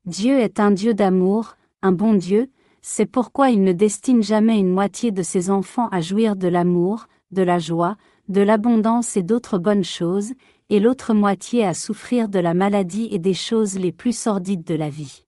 Dieu 0.06 0.38
est 0.38 0.60
un 0.60 0.72
Dieu 0.72 0.94
d'amour, 0.94 1.56
un 1.82 1.94
bon 1.94 2.16
Dieu, 2.16 2.52
c'est 2.82 3.06
pourquoi 3.06 3.50
il 3.50 3.64
ne 3.64 3.72
destine 3.72 4.22
jamais 4.22 4.60
une 4.60 4.74
moitié 4.74 5.12
de 5.12 5.24
ses 5.24 5.50
enfants 5.50 5.88
à 5.94 6.02
jouir 6.02 6.36
de 6.36 6.50
l'amour, 6.50 7.08
de 7.32 7.44
la 7.44 7.60
joie, 7.60 7.96
de 8.28 8.42
l'abondance 8.42 9.16
et 9.16 9.24
d'autres 9.24 9.58
bonnes 9.58 9.86
choses, 9.86 10.34
et 10.70 10.82
l'autre 10.82 11.14
moitié 11.14 11.66
à 11.66 11.74
souffrir 11.74 12.28
de 12.28 12.40
la 12.40 12.54
maladie 12.54 13.08
et 13.10 13.20
des 13.20 13.34
choses 13.34 13.80
les 13.80 13.94
plus 13.94 14.16
sordides 14.16 14.66
de 14.66 14.76
la 14.76 14.90
vie. 14.90 15.27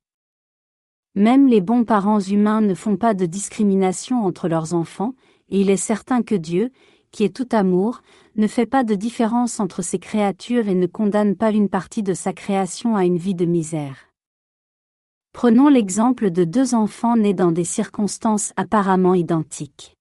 Même 1.15 1.47
les 1.47 1.61
bons 1.61 1.83
parents 1.83 2.19
humains 2.19 2.61
ne 2.61 2.73
font 2.73 2.97
pas 2.97 3.13
de 3.13 3.25
discrimination 3.25 4.23
entre 4.25 4.47
leurs 4.47 4.73
enfants, 4.73 5.15
et 5.49 5.61
il 5.61 5.69
est 5.69 5.77
certain 5.77 6.21
que 6.21 6.35
Dieu, 6.35 6.71
qui 7.11 7.23
est 7.23 7.35
tout 7.35 7.47
amour, 7.51 8.01
ne 8.35 8.47
fait 8.47 8.65
pas 8.65 8.83
de 8.83 8.95
différence 8.95 9.59
entre 9.59 9.81
ses 9.81 9.99
créatures 9.99 10.67
et 10.67 10.75
ne 10.75 10.85
condamne 10.85 11.35
pas 11.35 11.51
une 11.51 11.69
partie 11.69 12.03
de 12.03 12.13
sa 12.13 12.33
création 12.33 12.95
à 12.95 13.05
une 13.05 13.17
vie 13.17 13.35
de 13.35 13.45
misère. 13.45 14.09
Prenons 15.33 15.67
l'exemple 15.67 16.31
de 16.31 16.43
deux 16.43 16.75
enfants 16.75 17.15
nés 17.15 17.33
dans 17.33 17.51
des 17.51 17.63
circonstances 17.63 18.53
apparemment 18.55 19.13
identiques. 19.13 19.95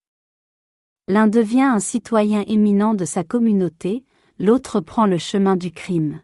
L'un 1.07 1.27
devient 1.27 1.62
un 1.62 1.81
citoyen 1.81 2.44
éminent 2.47 2.94
de 2.94 3.05
sa 3.05 3.25
communauté, 3.25 4.05
l'autre 4.38 4.81
prend 4.81 5.07
le 5.07 5.18
chemin 5.18 5.57
du 5.57 5.73
crime. 5.73 6.21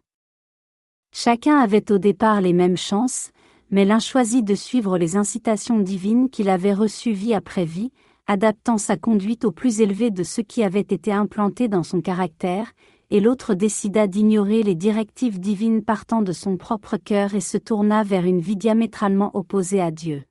Chacun 1.12 1.58
avait 1.58 1.90
au 1.90 1.98
départ 1.98 2.40
les 2.40 2.52
mêmes 2.52 2.76
chances, 2.76 3.30
mais 3.70 3.84
l'un 3.84 3.98
choisit 3.98 4.44
de 4.44 4.54
suivre 4.54 4.98
les 4.98 5.16
incitations 5.16 5.78
divines 5.78 6.30
qu'il 6.30 6.48
avait 6.48 6.74
reçues 6.74 7.12
vie 7.12 7.34
après 7.34 7.64
vie, 7.64 7.92
adaptant 8.26 8.78
sa 8.78 8.96
conduite 8.96 9.44
au 9.44 9.52
plus 9.52 9.80
élevé 9.80 10.10
de 10.10 10.22
ce 10.22 10.40
qui 10.40 10.62
avait 10.62 10.80
été 10.80 11.12
implanté 11.12 11.68
dans 11.68 11.82
son 11.82 12.00
caractère, 12.00 12.72
et 13.10 13.20
l'autre 13.20 13.54
décida 13.54 14.06
d'ignorer 14.06 14.62
les 14.62 14.74
directives 14.74 15.38
divines 15.38 15.84
partant 15.84 16.22
de 16.22 16.32
son 16.32 16.56
propre 16.56 16.96
cœur 16.96 17.34
et 17.34 17.40
se 17.40 17.58
tourna 17.58 18.02
vers 18.02 18.24
une 18.24 18.40
vie 18.40 18.56
diamétralement 18.56 19.30
opposée 19.36 19.80
à 19.80 19.90
Dieu. 19.90 20.24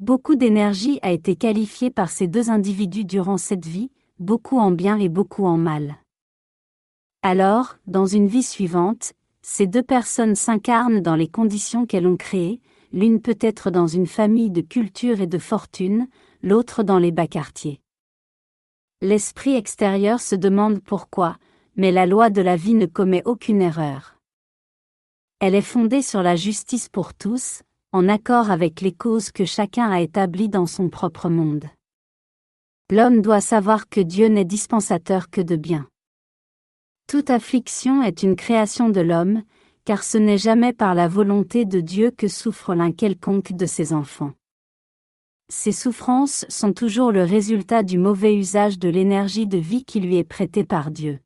Beaucoup 0.00 0.34
d'énergie 0.34 0.98
a 1.02 1.12
été 1.12 1.36
qualifiée 1.36 1.90
par 1.90 2.10
ces 2.10 2.26
deux 2.26 2.50
individus 2.50 3.04
durant 3.04 3.38
cette 3.38 3.66
vie, 3.66 3.90
beaucoup 4.18 4.58
en 4.58 4.72
bien 4.72 4.98
et 4.98 5.08
beaucoup 5.08 5.46
en 5.46 5.56
mal. 5.56 5.96
Alors, 7.22 7.76
dans 7.86 8.06
une 8.06 8.26
vie 8.26 8.42
suivante, 8.42 9.12
ces 9.42 9.66
deux 9.66 9.82
personnes 9.82 10.36
s'incarnent 10.36 11.00
dans 11.00 11.16
les 11.16 11.28
conditions 11.28 11.84
qu'elles 11.84 12.06
ont 12.06 12.16
créées, 12.16 12.60
l'une 12.92 13.20
peut 13.20 13.38
être 13.40 13.70
dans 13.70 13.86
une 13.86 14.06
famille 14.06 14.50
de 14.50 14.60
culture 14.60 15.20
et 15.20 15.26
de 15.26 15.38
fortune, 15.38 16.06
l'autre 16.42 16.82
dans 16.82 16.98
les 16.98 17.10
bas 17.10 17.26
quartiers. 17.26 17.80
L'esprit 19.00 19.56
extérieur 19.56 20.20
se 20.20 20.36
demande 20.36 20.80
pourquoi, 20.80 21.36
mais 21.74 21.90
la 21.90 22.06
loi 22.06 22.30
de 22.30 22.40
la 22.40 22.56
vie 22.56 22.74
ne 22.74 22.86
commet 22.86 23.22
aucune 23.24 23.62
erreur. 23.62 24.16
Elle 25.40 25.56
est 25.56 25.60
fondée 25.60 26.02
sur 26.02 26.22
la 26.22 26.36
justice 26.36 26.88
pour 26.88 27.14
tous, 27.14 27.62
en 27.90 28.08
accord 28.08 28.50
avec 28.50 28.80
les 28.80 28.92
causes 28.92 29.32
que 29.32 29.44
chacun 29.44 29.90
a 29.90 30.00
établies 30.00 30.48
dans 30.48 30.66
son 30.66 30.88
propre 30.88 31.28
monde. 31.28 31.64
L'homme 32.90 33.22
doit 33.22 33.40
savoir 33.40 33.88
que 33.88 34.00
Dieu 34.00 34.28
n'est 34.28 34.44
dispensateur 34.44 35.30
que 35.30 35.40
de 35.40 35.56
bien. 35.56 35.88
Toute 37.12 37.28
affliction 37.28 38.02
est 38.02 38.22
une 38.22 38.36
création 38.36 38.88
de 38.88 39.02
l'homme, 39.02 39.42
car 39.84 40.02
ce 40.02 40.16
n'est 40.16 40.38
jamais 40.38 40.72
par 40.72 40.94
la 40.94 41.08
volonté 41.08 41.66
de 41.66 41.80
Dieu 41.80 42.10
que 42.10 42.26
souffre 42.26 42.74
l'un 42.74 42.90
quelconque 42.90 43.52
de 43.52 43.66
ses 43.66 43.92
enfants. 43.92 44.32
Ces 45.50 45.72
souffrances 45.72 46.46
sont 46.48 46.72
toujours 46.72 47.12
le 47.12 47.22
résultat 47.22 47.82
du 47.82 47.98
mauvais 47.98 48.34
usage 48.34 48.78
de 48.78 48.88
l'énergie 48.88 49.46
de 49.46 49.58
vie 49.58 49.84
qui 49.84 50.00
lui 50.00 50.16
est 50.16 50.24
prêtée 50.24 50.64
par 50.64 50.90
Dieu. 50.90 51.18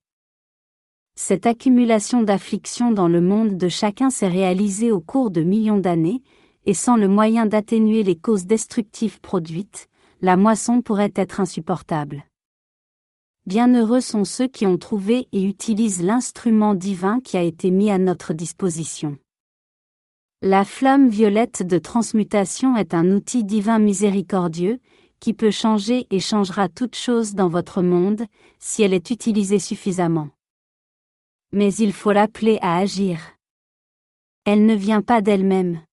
Cette 1.14 1.46
accumulation 1.46 2.24
d'afflictions 2.24 2.90
dans 2.90 3.06
le 3.06 3.20
monde 3.20 3.56
de 3.56 3.68
chacun 3.68 4.10
s'est 4.10 4.26
réalisée 4.26 4.90
au 4.90 5.00
cours 5.00 5.30
de 5.30 5.42
millions 5.42 5.78
d'années, 5.78 6.24
et 6.64 6.74
sans 6.74 6.96
le 6.96 7.06
moyen 7.06 7.46
d'atténuer 7.46 8.02
les 8.02 8.16
causes 8.16 8.46
destructives 8.46 9.20
produites, 9.20 9.86
la 10.20 10.36
moisson 10.36 10.82
pourrait 10.82 11.12
être 11.14 11.38
insupportable. 11.38 12.24
Bienheureux 13.46 14.00
sont 14.00 14.24
ceux 14.24 14.48
qui 14.48 14.66
ont 14.66 14.76
trouvé 14.76 15.28
et 15.30 15.44
utilisent 15.44 16.02
l'instrument 16.02 16.74
divin 16.74 17.20
qui 17.20 17.36
a 17.36 17.42
été 17.42 17.70
mis 17.70 17.92
à 17.92 17.98
notre 17.98 18.32
disposition. 18.32 19.18
La 20.42 20.64
flamme 20.64 21.08
violette 21.08 21.62
de 21.62 21.78
transmutation 21.78 22.76
est 22.76 22.92
un 22.92 23.12
outil 23.12 23.44
divin 23.44 23.78
miséricordieux, 23.78 24.80
qui 25.20 25.32
peut 25.32 25.52
changer 25.52 26.08
et 26.10 26.18
changera 26.18 26.68
toute 26.68 26.96
chose 26.96 27.34
dans 27.34 27.48
votre 27.48 27.82
monde, 27.82 28.26
si 28.58 28.82
elle 28.82 28.92
est 28.92 29.10
utilisée 29.10 29.60
suffisamment. 29.60 30.30
Mais 31.52 31.72
il 31.72 31.92
faut 31.92 32.12
l'appeler 32.12 32.58
à 32.62 32.78
agir. 32.78 33.20
Elle 34.44 34.66
ne 34.66 34.74
vient 34.74 35.02
pas 35.02 35.22
d'elle-même 35.22 35.85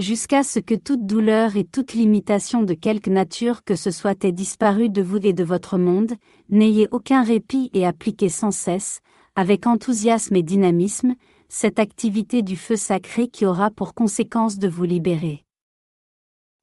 jusqu'à 0.00 0.42
ce 0.42 0.58
que 0.58 0.74
toute 0.74 1.06
douleur 1.06 1.56
et 1.56 1.64
toute 1.64 1.92
limitation 1.92 2.62
de 2.62 2.74
quelque 2.74 3.10
nature 3.10 3.64
que 3.64 3.76
ce 3.76 3.90
soit 3.90 4.24
ait 4.24 4.32
disparu 4.32 4.88
de 4.88 5.02
vous 5.02 5.18
et 5.18 5.32
de 5.32 5.44
votre 5.44 5.78
monde, 5.78 6.12
n'ayez 6.48 6.88
aucun 6.90 7.22
répit 7.22 7.70
et 7.74 7.86
appliquez 7.86 8.28
sans 8.28 8.50
cesse, 8.50 9.00
avec 9.36 9.66
enthousiasme 9.66 10.36
et 10.36 10.42
dynamisme, 10.42 11.14
cette 11.48 11.78
activité 11.78 12.42
du 12.42 12.56
feu 12.56 12.76
sacré 12.76 13.28
qui 13.28 13.44
aura 13.44 13.70
pour 13.70 13.94
conséquence 13.94 14.58
de 14.58 14.68
vous 14.68 14.84
libérer. 14.84 15.44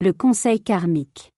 Le 0.01 0.13
Conseil 0.13 0.61
karmique 0.61 1.33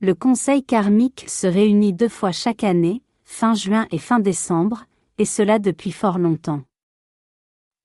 Le 0.00 0.14
Conseil 0.14 0.64
karmique 0.64 1.24
se 1.28 1.46
réunit 1.46 1.92
deux 1.92 2.08
fois 2.08 2.32
chaque 2.32 2.64
année, 2.64 3.02
fin 3.24 3.54
juin 3.54 3.86
et 3.90 3.98
fin 3.98 4.18
décembre, 4.18 4.84
et 5.18 5.24
cela 5.24 5.58
depuis 5.58 5.92
fort 5.92 6.18
longtemps. 6.18 6.62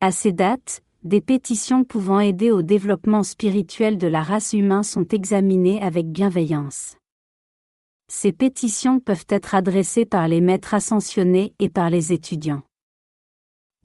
À 0.02 0.12
ces 0.12 0.32
dates, 0.32 0.82
des 1.06 1.22
pétitions 1.22 1.86
pouvant 1.86 2.20
aider 2.20 2.52
au 2.52 2.62
développement 2.62 3.24
spirituel 3.24 3.98
de 3.98 4.08
la 4.08 4.22
race 4.22 4.52
humaine 4.52 4.84
sont 4.84 5.08
examinées 5.08 5.82
avec 5.82 6.12
bienveillance. 6.12 6.98
Ces 8.10 8.34
pétitions 8.34 9.00
peuvent 9.00 9.28
être 9.30 9.56
adressées 9.56 10.06
par 10.06 10.28
les 10.28 10.42
maîtres 10.42 10.74
ascensionnés 10.74 11.54
et 11.60 11.70
par 11.70 11.90
les 11.90 12.12
étudiants. 12.12 12.64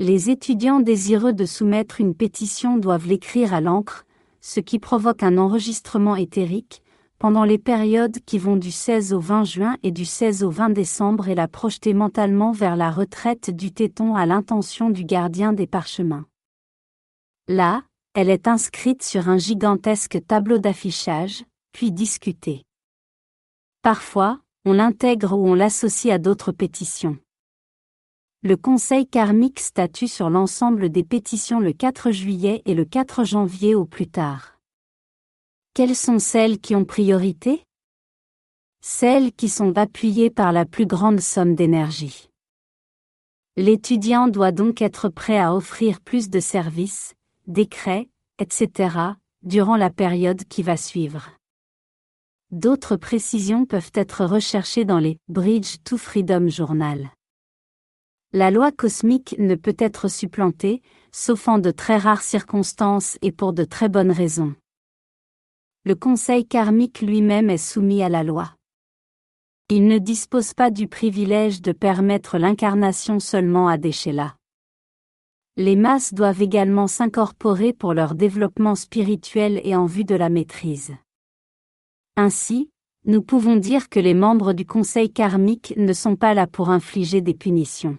Les 0.00 0.28
étudiants 0.28 0.80
désireux 0.80 1.32
de 1.32 1.46
soumettre 1.46 2.00
une 2.00 2.16
pétition 2.16 2.78
doivent 2.78 3.06
l'écrire 3.06 3.54
à 3.54 3.60
l'encre, 3.60 4.06
ce 4.40 4.58
qui 4.58 4.80
provoque 4.80 5.22
un 5.22 5.38
enregistrement 5.38 6.16
éthérique, 6.16 6.82
pendant 7.20 7.44
les 7.44 7.58
périodes 7.58 8.18
qui 8.26 8.38
vont 8.38 8.56
du 8.56 8.72
16 8.72 9.12
au 9.12 9.20
20 9.20 9.44
juin 9.44 9.76
et 9.84 9.92
du 9.92 10.04
16 10.04 10.42
au 10.42 10.50
20 10.50 10.70
décembre 10.70 11.28
et 11.28 11.36
la 11.36 11.46
projeter 11.46 11.94
mentalement 11.94 12.50
vers 12.50 12.74
la 12.74 12.90
retraite 12.90 13.50
du 13.50 13.70
téton 13.70 14.16
à 14.16 14.26
l'intention 14.26 14.90
du 14.90 15.04
gardien 15.04 15.52
des 15.52 15.68
parchemins. 15.68 16.26
Là, 17.48 17.82
elle 18.14 18.30
est 18.30 18.48
inscrite 18.48 19.02
sur 19.02 19.28
un 19.28 19.36
gigantesque 19.36 20.18
tableau 20.26 20.56
d'affichage, 20.56 21.44
puis 21.72 21.92
discutée. 21.92 22.64
Parfois, 23.82 24.40
on 24.64 24.72
l'intègre 24.72 25.34
ou 25.36 25.48
on 25.48 25.54
l'associe 25.54 26.14
à 26.14 26.18
d'autres 26.18 26.52
pétitions. 26.52 27.18
Le 28.42 28.56
Conseil 28.56 29.06
karmique 29.06 29.60
statue 29.60 30.08
sur 30.08 30.30
l'ensemble 30.30 30.88
des 30.88 31.04
pétitions 31.04 31.60
le 31.60 31.74
4 31.74 32.12
juillet 32.12 32.62
et 32.64 32.74
le 32.74 32.86
4 32.86 33.24
janvier 33.24 33.74
au 33.74 33.84
plus 33.84 34.08
tard. 34.08 34.58
Quelles 35.74 35.96
sont 35.96 36.18
celles 36.18 36.58
qui 36.58 36.74
ont 36.74 36.86
priorité? 36.86 37.62
Celles 38.80 39.32
qui 39.32 39.50
sont 39.50 39.76
appuyées 39.76 40.30
par 40.30 40.52
la 40.52 40.64
plus 40.64 40.86
grande 40.86 41.20
somme 41.20 41.54
d'énergie. 41.54 42.30
L'étudiant 43.56 44.28
doit 44.28 44.52
donc 44.52 44.80
être 44.80 45.10
prêt 45.10 45.38
à 45.38 45.54
offrir 45.54 46.00
plus 46.00 46.30
de 46.30 46.40
services, 46.40 47.14
décrets, 47.46 48.08
etc., 48.38 48.96
durant 49.42 49.76
la 49.76 49.90
période 49.90 50.44
qui 50.44 50.62
va 50.62 50.76
suivre. 50.76 51.30
D'autres 52.50 52.96
précisions 52.96 53.66
peuvent 53.66 53.92
être 53.94 54.24
recherchées 54.24 54.84
dans 54.84 54.98
les 54.98 55.18
Bridge 55.28 55.76
to 55.84 55.96
Freedom 55.98 56.48
Journal. 56.48 57.10
La 58.32 58.50
loi 58.50 58.72
cosmique 58.72 59.36
ne 59.38 59.54
peut 59.54 59.76
être 59.78 60.08
supplantée, 60.08 60.82
sauf 61.12 61.46
en 61.48 61.58
de 61.58 61.70
très 61.70 61.96
rares 61.96 62.22
circonstances 62.22 63.18
et 63.22 63.32
pour 63.32 63.52
de 63.52 63.64
très 63.64 63.88
bonnes 63.88 64.10
raisons. 64.10 64.54
Le 65.84 65.94
conseil 65.94 66.46
karmique 66.46 67.00
lui-même 67.00 67.50
est 67.50 67.58
soumis 67.58 68.02
à 68.02 68.08
la 68.08 68.22
loi. 68.22 68.56
Il 69.68 69.86
ne 69.86 69.98
dispose 69.98 70.54
pas 70.54 70.70
du 70.70 70.88
privilège 70.88 71.62
de 71.62 71.72
permettre 71.72 72.38
l'incarnation 72.38 73.20
seulement 73.20 73.68
à 73.68 73.78
des. 73.78 73.92
Les 75.56 75.76
masses 75.76 76.12
doivent 76.12 76.42
également 76.42 76.88
s'incorporer 76.88 77.72
pour 77.72 77.94
leur 77.94 78.16
développement 78.16 78.74
spirituel 78.74 79.60
et 79.62 79.76
en 79.76 79.86
vue 79.86 80.02
de 80.02 80.16
la 80.16 80.28
maîtrise. 80.28 80.96
Ainsi, 82.16 82.70
nous 83.06 83.22
pouvons 83.22 83.54
dire 83.54 83.88
que 83.88 84.00
les 84.00 84.14
membres 84.14 84.52
du 84.52 84.66
Conseil 84.66 85.12
karmique 85.12 85.72
ne 85.76 85.92
sont 85.92 86.16
pas 86.16 86.34
là 86.34 86.48
pour 86.48 86.70
infliger 86.70 87.20
des 87.20 87.34
punitions. 87.34 87.98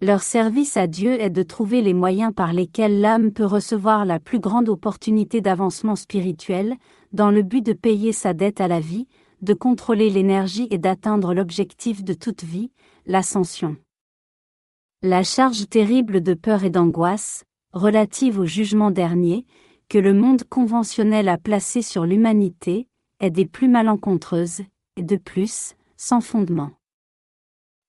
Leur 0.00 0.22
service 0.22 0.78
à 0.78 0.86
Dieu 0.86 1.20
est 1.20 1.28
de 1.28 1.42
trouver 1.42 1.82
les 1.82 1.92
moyens 1.92 2.32
par 2.34 2.54
lesquels 2.54 3.00
l'âme 3.00 3.32
peut 3.32 3.44
recevoir 3.44 4.06
la 4.06 4.18
plus 4.18 4.40
grande 4.40 4.70
opportunité 4.70 5.42
d'avancement 5.42 5.96
spirituel, 5.96 6.76
dans 7.12 7.30
le 7.30 7.42
but 7.42 7.64
de 7.64 7.74
payer 7.74 8.12
sa 8.12 8.32
dette 8.32 8.62
à 8.62 8.68
la 8.68 8.80
vie, 8.80 9.06
de 9.42 9.52
contrôler 9.52 10.08
l'énergie 10.08 10.66
et 10.70 10.78
d'atteindre 10.78 11.34
l'objectif 11.34 12.02
de 12.02 12.14
toute 12.14 12.42
vie, 12.42 12.70
l'ascension. 13.04 13.76
La 15.04 15.24
charge 15.24 15.68
terrible 15.68 16.22
de 16.22 16.32
peur 16.32 16.62
et 16.62 16.70
d'angoisse, 16.70 17.42
relative 17.72 18.38
au 18.38 18.46
jugement 18.46 18.92
dernier, 18.92 19.46
que 19.88 19.98
le 19.98 20.14
monde 20.14 20.44
conventionnel 20.44 21.28
a 21.28 21.38
placé 21.38 21.82
sur 21.82 22.06
l'humanité, 22.06 22.86
est 23.18 23.32
des 23.32 23.44
plus 23.44 23.66
malencontreuses, 23.66 24.60
et 24.96 25.02
de 25.02 25.16
plus, 25.16 25.74
sans 25.96 26.20
fondement. 26.20 26.70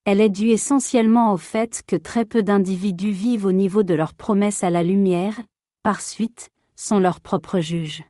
Elle 0.06 0.22
est 0.22 0.30
due 0.32 0.50
essentiellement 0.50 1.34
au 1.34 1.38
fait 1.38 1.84
que 1.86 1.96
très 1.96 2.26
peu 2.26 2.42
d'individus 2.42 3.12
vivent 3.12 3.46
au 3.46 3.52
niveau 3.52 3.84
de 3.84 3.94
leur 3.94 4.16
promesse 4.16 4.64
à 4.64 4.72
la 4.72 4.82
lumière, 4.82 5.40
par 5.84 6.02
suite, 6.02 6.50
sont 6.76 6.98
leurs 6.98 7.22
propres 7.22 7.60
juges. 7.60 8.04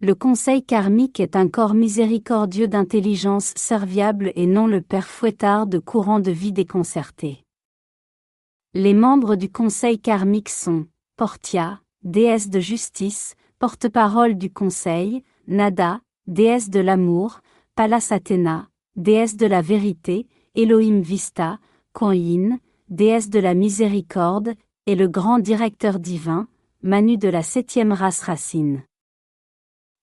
Le 0.00 0.14
conseil 0.14 0.64
karmique 0.64 1.20
est 1.20 1.36
un 1.36 1.48
corps 1.48 1.74
miséricordieux 1.74 2.66
d'intelligence 2.66 3.52
serviable 3.56 4.32
et 4.36 4.46
non 4.46 4.66
le 4.66 4.80
père 4.80 5.06
fouettard 5.06 5.66
de 5.66 5.78
courant 5.78 6.20
de 6.20 6.30
vie 6.30 6.52
déconcerté. 6.52 7.43
Les 8.76 8.92
membres 8.92 9.36
du 9.36 9.48
conseil 9.48 10.00
karmique 10.00 10.48
sont 10.48 10.88
Portia, 11.16 11.80
déesse 12.02 12.50
de 12.50 12.58
justice, 12.58 13.36
porte-parole 13.60 14.34
du 14.34 14.52
conseil, 14.52 15.22
Nada, 15.46 16.00
déesse 16.26 16.70
de 16.70 16.80
l'amour, 16.80 17.38
Pallas 17.76 18.08
Athéna, 18.10 18.68
déesse 18.96 19.36
de 19.36 19.46
la 19.46 19.62
vérité, 19.62 20.26
Elohim 20.56 21.02
Vista, 21.02 21.60
Koyin, 21.92 22.58
déesse 22.88 23.30
de 23.30 23.38
la 23.38 23.54
miséricorde, 23.54 24.54
et 24.86 24.96
le 24.96 25.06
grand 25.06 25.38
directeur 25.38 26.00
divin, 26.00 26.48
Manu 26.82 27.16
de 27.16 27.28
la 27.28 27.44
septième 27.44 27.92
race 27.92 28.22
racine. 28.22 28.82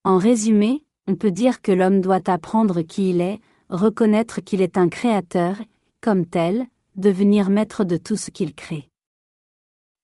En 0.05 0.17
résumé, 0.17 0.85
on 1.09 1.15
peut 1.15 1.31
dire 1.31 1.61
que 1.61 1.73
l'homme 1.73 1.99
doit 1.99 2.29
apprendre 2.29 2.83
qui 2.83 3.09
il 3.09 3.19
est, 3.19 3.41
reconnaître 3.67 4.39
qu'il 4.39 4.61
est 4.61 4.77
un 4.77 4.87
créateur, 4.87 5.57
comme 5.99 6.25
tel, 6.25 6.67
devenir 6.95 7.49
maître 7.49 7.83
de 7.83 7.97
tout 7.97 8.17
ce 8.17 8.31
qu'il 8.31 8.53
crée. 8.53 8.89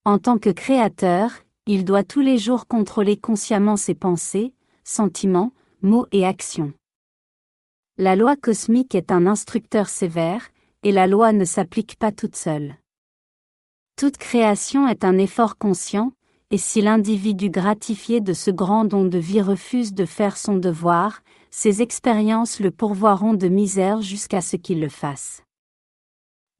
En 0.04 0.18
tant 0.18 0.38
que 0.38 0.50
créateur, 0.50 1.30
il 1.66 1.84
doit 1.84 2.04
tous 2.04 2.20
les 2.20 2.38
jours 2.38 2.66
contrôler 2.66 3.16
consciemment 3.16 3.76
ses 3.76 3.94
pensées, 3.94 4.54
sentiments, 4.84 5.52
mots 5.82 6.06
et 6.12 6.24
actions. 6.24 6.72
La 7.98 8.16
loi 8.16 8.36
cosmique 8.36 8.94
est 8.94 9.12
un 9.12 9.26
instructeur 9.26 9.88
sévère, 9.88 10.48
et 10.82 10.92
la 10.92 11.06
loi 11.06 11.32
ne 11.32 11.44
s'applique 11.44 11.96
pas 11.96 12.12
toute 12.12 12.36
seule. 12.36 12.76
Toute 13.96 14.16
création 14.16 14.88
est 14.88 15.04
un 15.04 15.18
effort 15.18 15.58
conscient, 15.58 16.12
et 16.50 16.58
si 16.58 16.80
l'individu 16.80 17.50
gratifié 17.50 18.20
de 18.20 18.32
ce 18.32 18.50
grand 18.50 18.84
don 18.84 19.04
de 19.04 19.18
vie 19.18 19.42
refuse 19.42 19.92
de 19.92 20.06
faire 20.06 20.36
son 20.36 20.56
devoir, 20.56 21.20
ses 21.50 21.82
expériences 21.82 22.60
le 22.60 22.70
pourvoiront 22.70 23.34
de 23.34 23.48
misère 23.48 24.00
jusqu'à 24.00 24.40
ce 24.40 24.56
qu'il 24.56 24.80
le 24.80 24.88
fasse. 24.88 25.42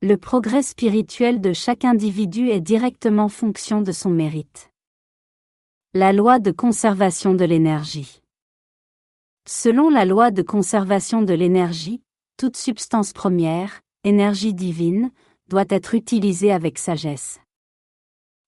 Le 0.00 0.16
progrès 0.16 0.62
spirituel 0.62 1.40
de 1.40 1.52
chaque 1.52 1.84
individu 1.84 2.50
est 2.50 2.61
directement 2.61 3.28
fonction 3.28 3.82
de 3.82 3.90
son 3.90 4.11
mérite. 4.11 4.70
La 5.92 6.12
loi 6.12 6.38
de 6.38 6.52
conservation 6.52 7.34
de 7.34 7.44
l'énergie. 7.44 8.22
Selon 9.48 9.90
la 9.90 10.04
loi 10.04 10.30
de 10.30 10.42
conservation 10.42 11.22
de 11.22 11.34
l'énergie, 11.34 12.00
toute 12.37 12.56
substance 12.56 13.12
première, 13.12 13.80
énergie 14.04 14.54
divine, 14.54 15.11
doit 15.48 15.66
être 15.68 15.96
utilisée 15.96 16.52
avec 16.52 16.78
sagesse. 16.78 17.40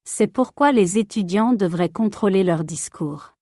C'est 0.05 0.29
pourquoi 0.29 0.71
les 0.71 0.99
étudiants 0.99 1.53
devraient 1.53 1.89
contrôler 1.89 2.45
leur 2.45 2.63
discours. 2.63 3.35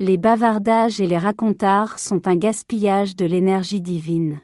Les 0.00 0.16
bavardages 0.16 1.00
et 1.00 1.06
les 1.06 1.18
racontards 1.18 2.00
sont 2.00 2.26
un 2.26 2.34
gaspillage 2.34 3.14
de 3.14 3.24
l'énergie 3.24 3.80
divine. 3.80 4.40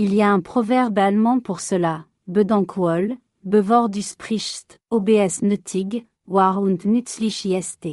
Il 0.00 0.14
y 0.14 0.22
a 0.22 0.30
un 0.30 0.38
proverbe 0.38 0.96
allemand 1.00 1.40
pour 1.40 1.58
cela, 1.58 2.06
Bedankwol, 2.28 3.16
Bevor 3.42 3.88
du 3.88 4.00
sprichst, 4.00 4.78
OBS 4.90 5.42
nötig, 5.42 6.06
war 6.24 6.62
und 6.62 6.84
nützlich 6.84 7.44
ist. 7.46 7.84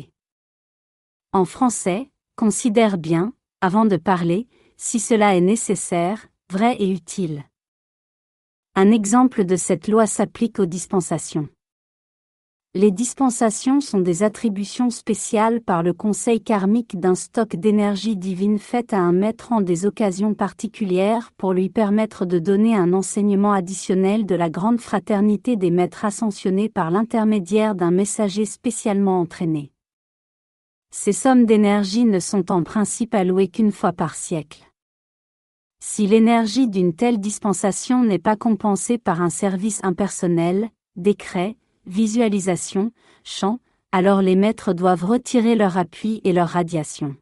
En 1.33 1.45
français, 1.45 2.11
considère 2.35 2.99
bien, 2.99 3.33
avant 3.59 3.85
de 3.85 3.97
parler, 3.97 4.47
si 4.77 4.99
cela 4.99 5.35
est 5.35 5.41
nécessaire, 5.41 6.27
vrai 6.51 6.75
et 6.77 6.91
utile. 6.91 7.43
Un 8.75 8.91
exemple 8.91 9.43
de 9.43 9.55
cette 9.55 9.87
loi 9.87 10.05
s'applique 10.05 10.59
aux 10.59 10.67
dispensations. 10.67 11.49
Les 12.77 12.91
dispensations 12.91 13.79
sont 13.79 14.01
des 14.01 14.21
attributions 14.21 14.89
spéciales 14.89 15.61
par 15.61 15.81
le 15.81 15.93
conseil 15.93 16.41
karmique 16.41 16.99
d'un 16.99 17.15
stock 17.15 17.55
d'énergie 17.55 18.17
divine 18.17 18.59
faite 18.59 18.91
à 18.91 18.99
un 18.99 19.13
maître 19.13 19.53
en 19.53 19.61
des 19.61 19.85
occasions 19.85 20.33
particulières 20.33 21.31
pour 21.37 21.53
lui 21.53 21.69
permettre 21.69 22.25
de 22.25 22.37
donner 22.37 22.75
un 22.75 22.91
enseignement 22.91 23.53
additionnel 23.53 24.25
de 24.25 24.35
la 24.35 24.49
grande 24.49 24.81
fraternité 24.81 25.55
des 25.55 25.71
maîtres 25.71 26.03
ascensionnés 26.03 26.67
par 26.67 26.91
l'intermédiaire 26.91 27.75
d'un 27.75 27.91
messager 27.91 28.43
spécialement 28.43 29.21
entraîné. 29.21 29.71
Ces 30.91 31.13
sommes 31.13 31.45
d'énergie 31.45 32.03
ne 32.03 32.19
sont 32.19 32.51
en 32.51 32.61
principe 32.61 33.15
allouées 33.15 33.47
qu'une 33.47 33.71
fois 33.71 33.93
par 33.93 34.15
siècle. 34.15 34.69
Si 35.79 36.07
l'énergie 36.07 36.67
d'une 36.67 36.93
telle 36.93 37.21
dispensation 37.21 38.03
n'est 38.03 38.19
pas 38.19 38.35
compensée 38.35 38.97
par 38.97 39.21
un 39.21 39.29
service 39.29 39.79
impersonnel, 39.85 40.71
décret, 40.97 41.55
visualisation, 41.87 42.91
chant, 43.23 43.59
alors 43.91 44.21
les 44.21 44.35
maîtres 44.35 44.73
doivent 44.73 45.05
retirer 45.05 45.55
leur 45.55 45.77
appui 45.77 46.21
et 46.23 46.33
leur 46.33 46.49
radiation. 46.49 47.15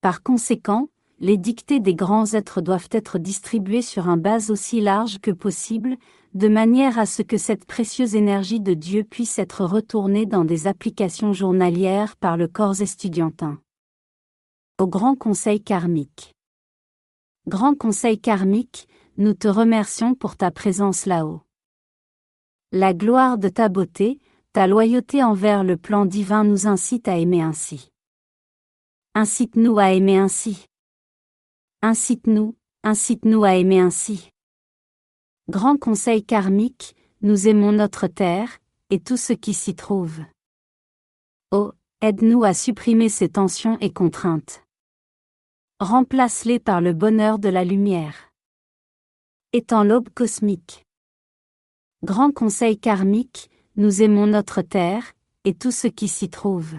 Par 0.00 0.22
conséquent, 0.22 0.88
les 1.20 1.36
dictées 1.36 1.80
des 1.80 1.94
grands 1.94 2.32
êtres 2.32 2.60
doivent 2.60 2.88
être 2.92 3.18
distribuées 3.18 3.82
sur 3.82 4.08
un 4.08 4.16
base 4.16 4.50
aussi 4.50 4.80
large 4.80 5.18
que 5.18 5.32
possible, 5.32 5.96
de 6.34 6.46
manière 6.46 6.98
à 6.98 7.06
ce 7.06 7.22
que 7.22 7.36
cette 7.36 7.64
précieuse 7.64 8.14
énergie 8.14 8.60
de 8.60 8.74
Dieu 8.74 9.02
puisse 9.02 9.38
être 9.38 9.64
retournée 9.64 10.26
dans 10.26 10.44
des 10.44 10.68
applications 10.68 11.32
journalières 11.32 12.16
par 12.16 12.36
le 12.36 12.46
corps 12.46 12.80
estudiantin. 12.80 13.60
Au 14.78 14.86
Grand 14.86 15.16
Conseil 15.16 15.60
karmique. 15.60 16.36
Grand 17.48 17.74
Conseil 17.74 18.20
karmique, 18.20 18.86
nous 19.16 19.34
te 19.34 19.48
remercions 19.48 20.14
pour 20.14 20.36
ta 20.36 20.52
présence 20.52 21.06
là-haut. 21.06 21.40
La 22.70 22.92
gloire 22.92 23.38
de 23.38 23.48
ta 23.48 23.70
beauté, 23.70 24.20
ta 24.52 24.66
loyauté 24.66 25.24
envers 25.24 25.64
le 25.64 25.78
plan 25.78 26.04
divin 26.04 26.44
nous 26.44 26.66
incite 26.66 27.08
à 27.08 27.16
aimer 27.16 27.40
ainsi. 27.40 27.90
Incite-nous 29.14 29.78
à 29.78 29.92
aimer 29.92 30.18
ainsi. 30.18 30.66
Incite-nous, 31.80 32.56
incite-nous 32.82 33.44
à 33.44 33.54
aimer 33.54 33.80
ainsi. 33.80 34.28
Grand 35.48 35.78
Conseil 35.78 36.22
karmique, 36.22 36.94
nous 37.22 37.48
aimons 37.48 37.72
notre 37.72 38.06
terre, 38.06 38.58
et 38.90 39.00
tout 39.00 39.16
ce 39.16 39.32
qui 39.32 39.54
s'y 39.54 39.74
trouve. 39.74 40.20
Oh, 41.50 41.72
aide-nous 42.02 42.44
à 42.44 42.52
supprimer 42.52 43.08
ces 43.08 43.30
tensions 43.30 43.78
et 43.80 43.94
contraintes. 43.94 44.62
Remplace-les 45.80 46.58
par 46.58 46.82
le 46.82 46.92
bonheur 46.92 47.38
de 47.38 47.48
la 47.48 47.64
lumière. 47.64 48.30
Étant 49.54 49.84
l'aube 49.84 50.10
cosmique. 50.10 50.84
Grand 52.04 52.30
Conseil 52.30 52.78
karmique, 52.78 53.50
nous 53.74 54.02
aimons 54.02 54.28
notre 54.28 54.62
terre, 54.62 55.14
et 55.44 55.52
tout 55.52 55.72
ce 55.72 55.88
qui 55.88 56.06
s'y 56.06 56.30
trouve. 56.30 56.76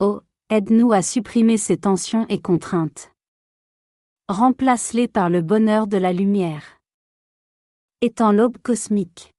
Oh, 0.00 0.22
aide-nous 0.48 0.92
à 0.92 1.02
supprimer 1.02 1.58
ces 1.58 1.76
tensions 1.76 2.26
et 2.28 2.40
contraintes. 2.40 3.12
Remplace-les 4.28 5.08
par 5.08 5.28
le 5.28 5.42
bonheur 5.42 5.86
de 5.86 5.98
la 5.98 6.14
lumière. 6.14 6.78
Étant 8.00 8.32
l'aube 8.32 8.56
cosmique. 8.62 9.34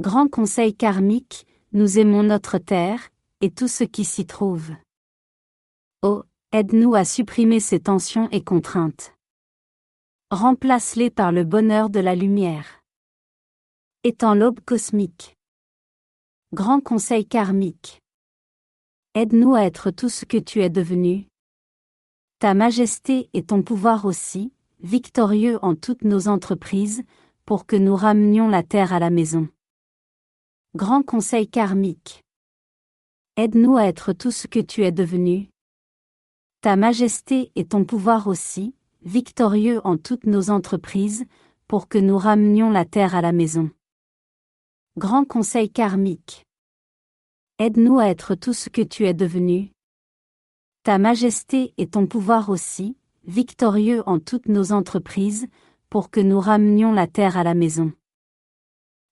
Grand 0.00 0.28
conseil 0.28 0.74
karmique, 0.74 1.46
nous 1.72 1.98
aimons 1.98 2.22
notre 2.22 2.58
terre, 2.58 3.08
et 3.40 3.50
tout 3.50 3.68
ce 3.68 3.84
qui 3.84 4.04
s'y 4.04 4.26
trouve. 4.26 4.70
Oh, 6.02 6.24
aide-nous 6.52 6.94
à 6.94 7.06
supprimer 7.06 7.60
ces 7.60 7.80
tensions 7.80 8.28
et 8.32 8.44
contraintes. 8.44 9.14
Remplace-les 10.30 11.08
par 11.08 11.32
le 11.32 11.44
bonheur 11.44 11.88
de 11.88 12.00
la 12.00 12.14
lumière. 12.14 12.79
Étant 14.02 14.34
l'aube 14.34 14.60
cosmique. 14.60 15.36
Grand 16.54 16.80
conseil 16.80 17.26
karmique. 17.26 18.00
Aide-nous 19.14 19.54
à 19.54 19.64
être 19.64 19.90
tout 19.90 20.08
ce 20.08 20.24
que 20.24 20.38
tu 20.38 20.62
es 20.62 20.70
devenu, 20.70 21.26
ta 22.38 22.54
majesté 22.54 23.28
et 23.34 23.42
ton 23.42 23.62
pouvoir 23.62 24.06
aussi, 24.06 24.54
victorieux 24.82 25.58
en 25.60 25.74
toutes 25.74 26.04
nos 26.04 26.28
entreprises, 26.28 27.02
pour 27.44 27.66
que 27.66 27.76
nous 27.76 27.94
ramenions 27.94 28.48
la 28.48 28.62
terre 28.62 28.94
à 28.94 29.00
la 29.00 29.10
maison. 29.10 29.50
Grand 30.74 31.02
Conseil 31.02 31.46
karmique. 31.46 32.24
Aide-nous 33.36 33.76
à 33.76 33.84
être 33.84 34.14
tout 34.14 34.30
ce 34.30 34.46
que 34.46 34.60
tu 34.60 34.82
es 34.82 34.92
devenu. 34.92 35.50
Ta 36.62 36.76
majesté 36.76 37.52
et 37.54 37.66
ton 37.66 37.84
pouvoir 37.84 38.28
aussi, 38.28 38.74
victorieux 39.02 39.82
en 39.84 39.98
toutes 39.98 40.24
nos 40.24 40.48
entreprises, 40.48 41.26
pour 41.68 41.86
que 41.86 41.98
nous 41.98 42.16
ramenions 42.16 42.70
la 42.70 42.86
terre 42.86 43.14
à 43.14 43.20
la 43.20 43.32
maison. 43.32 43.70
Grand 44.98 45.24
Conseil 45.24 45.70
karmique. 45.70 46.44
Aide-nous 47.60 48.00
à 48.00 48.06
être 48.06 48.34
tout 48.34 48.52
ce 48.52 48.68
que 48.68 48.82
tu 48.82 49.06
es 49.06 49.14
devenu, 49.14 49.70
ta 50.82 50.98
majesté 50.98 51.72
et 51.78 51.86
ton 51.86 52.08
pouvoir 52.08 52.48
aussi, 52.48 52.96
victorieux 53.24 54.02
en 54.06 54.18
toutes 54.18 54.48
nos 54.48 54.72
entreprises, 54.72 55.46
pour 55.90 56.10
que 56.10 56.18
nous 56.18 56.40
ramenions 56.40 56.92
la 56.92 57.06
terre 57.06 57.36
à 57.36 57.44
la 57.44 57.54
maison. 57.54 57.92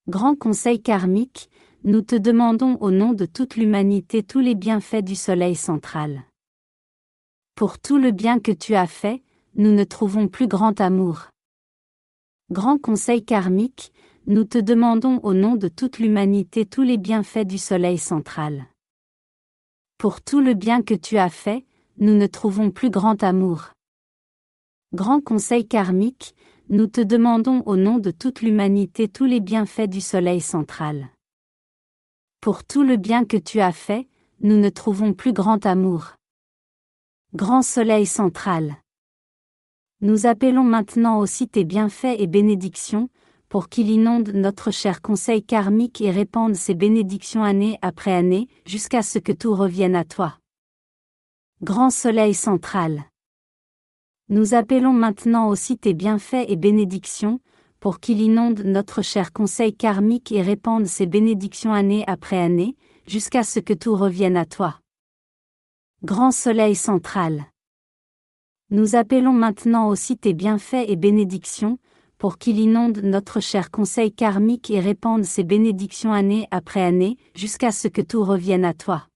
Grand 0.09 0.35
Conseil 0.35 0.83
karmique, 0.83 1.49
nous 1.85 2.03
te 2.03 2.17
demandons 2.17 2.77
au 2.81 2.91
nom 2.91 3.13
de 3.13 3.25
toute 3.25 3.55
l'humanité 3.55 4.25
tous 4.25 4.41
les 4.41 4.57
bienfaits 4.57 5.05
du 5.05 5.15
Soleil 5.15 5.55
central. 5.55 6.25
Pour 7.55 7.79
tout 7.79 7.99
le 7.99 8.11
bien 8.11 8.41
que 8.41 8.53
tu 8.53 8.75
as 8.75 8.89
fait, 8.89 9.23
nous 9.55 9.73
ne 9.73 9.85
trouvons 9.85 10.27
plus 10.27 10.49
grand 10.49 10.81
amour. 10.81 11.29
Grand 12.51 12.79
Conseil 12.79 13.25
karmique, 13.25 13.93
nous 14.29 14.45
te 14.45 14.59
demandons 14.59 15.21
au 15.23 15.33
nom 15.33 15.57
de 15.57 15.69
toute 15.69 15.99
l'humanité 15.99 16.67
tous 16.67 16.83
les 16.83 16.99
bienfaits 16.99 17.47
du 17.47 17.57
Soleil 17.57 17.97
central. 17.97 18.67
Pour 19.97 20.21
tout 20.21 20.41
le 20.43 20.53
bien 20.53 20.83
que 20.83 20.93
tu 20.93 21.17
as 21.17 21.31
fait, 21.31 21.65
nous 21.97 22.13
ne 22.13 22.27
trouvons 22.27 22.71
plus 22.71 22.91
grand 22.91 23.23
amour. 23.23 23.71
Grand 24.93 25.23
Conseil 25.23 25.67
karmique, 25.67 26.35
nous 26.69 26.87
te 26.87 27.01
demandons 27.01 27.63
au 27.65 27.77
nom 27.77 27.97
de 27.97 28.11
toute 28.11 28.43
l'humanité 28.43 29.09
tous 29.09 29.25
les 29.25 29.41
bienfaits 29.41 29.89
du 29.89 30.03
Soleil 30.03 30.43
central. 30.43 31.09
Pour 32.43 32.65
tout 32.65 32.83
le 32.83 32.99
bien 32.99 33.25
que 33.25 33.39
tu 33.39 33.61
as 33.61 33.73
fait, 33.73 34.09
nous 34.41 34.59
ne 34.59 34.69
trouvons 34.69 35.15
plus 35.15 35.33
grand 35.33 35.65
amour. 35.65 36.17
Grand 37.33 37.63
Soleil 37.63 38.05
central. 38.05 38.77
Nous 40.03 40.27
appelons 40.27 40.65
maintenant 40.65 41.19
aussi 41.19 41.49
tes 41.49 41.65
bienfaits 41.65 42.17
et 42.19 42.27
bénédictions, 42.27 43.09
pour 43.49 43.69
qu'il 43.69 43.91
inonde 43.91 44.31
notre 44.35 44.71
cher 44.71 45.01
conseil 45.01 45.43
karmique 45.43 46.01
et 46.01 46.11
répande 46.11 46.55
ses 46.55 46.75
bénédictions 46.75 47.43
année 47.43 47.79
après 47.83 48.13
année, 48.13 48.49
jusqu'à 48.67 49.03
ce 49.03 49.19
que 49.19 49.33
tout 49.33 49.55
revienne 49.55 49.97
à 49.97 50.05
toi. 50.05 50.39
Grand 51.63 51.91
Soleil 51.91 52.35
central. 52.35 53.05
Nous 54.29 54.55
appelons 54.55 54.93
maintenant 54.93 55.49
aussi 55.49 55.79
tes 55.79 55.95
bienfaits 55.95 56.45
et 56.49 56.57
bénédictions, 56.57 57.41
pour 57.81 58.01
qu'il 58.01 58.21
inonde 58.21 58.61
notre 58.65 59.03
cher 59.03 59.33
conseil 59.33 59.75
karmique 59.75 60.33
et 60.33 60.43
répande 60.43 60.87
ses 60.87 61.07
bénédictions 61.07 61.73
année 61.73 62.05
après 62.07 62.39
année, 62.39 62.77
jusqu'à 63.07 63.43
ce 63.43 63.61
que 63.61 63.73
tout 63.73 63.97
revienne 63.97 64.37
à 64.37 64.45
toi. 64.45 64.81
Grand 66.05 66.31
Soleil 66.31 66.75
central. 66.75 67.47
Nous 68.71 68.95
appelons 68.95 69.33
maintenant 69.33 69.89
aussi 69.89 70.19
tes 70.19 70.35
bienfaits 70.35 70.85
et 70.87 70.97
bénédictions, 70.97 71.79
pour 72.19 72.39
qu'il 72.39 72.59
inonde 72.59 72.99
notre 72.99 73.41
cher 73.41 73.71
conseil 73.71 74.13
karmique 74.13 74.71
et 74.71 74.81
répande 74.81 75.25
ses 75.25 75.45
bénédictions 75.45 76.13
année 76.13 76.47
après 76.51 76.83
année, 76.83 77.17
jusqu'à 77.35 77.71
ce 77.71 77.89
que 77.89 78.03
tout 78.03 78.25
revienne 78.25 78.65
à 78.65 78.75
toi. 78.75 79.07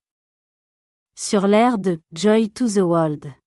Sur 1.18 1.46
l'air 1.46 1.78
de 1.78 2.00
Joy 2.14 2.48
to 2.48 2.68
the 2.68 2.78
World. 2.78 3.41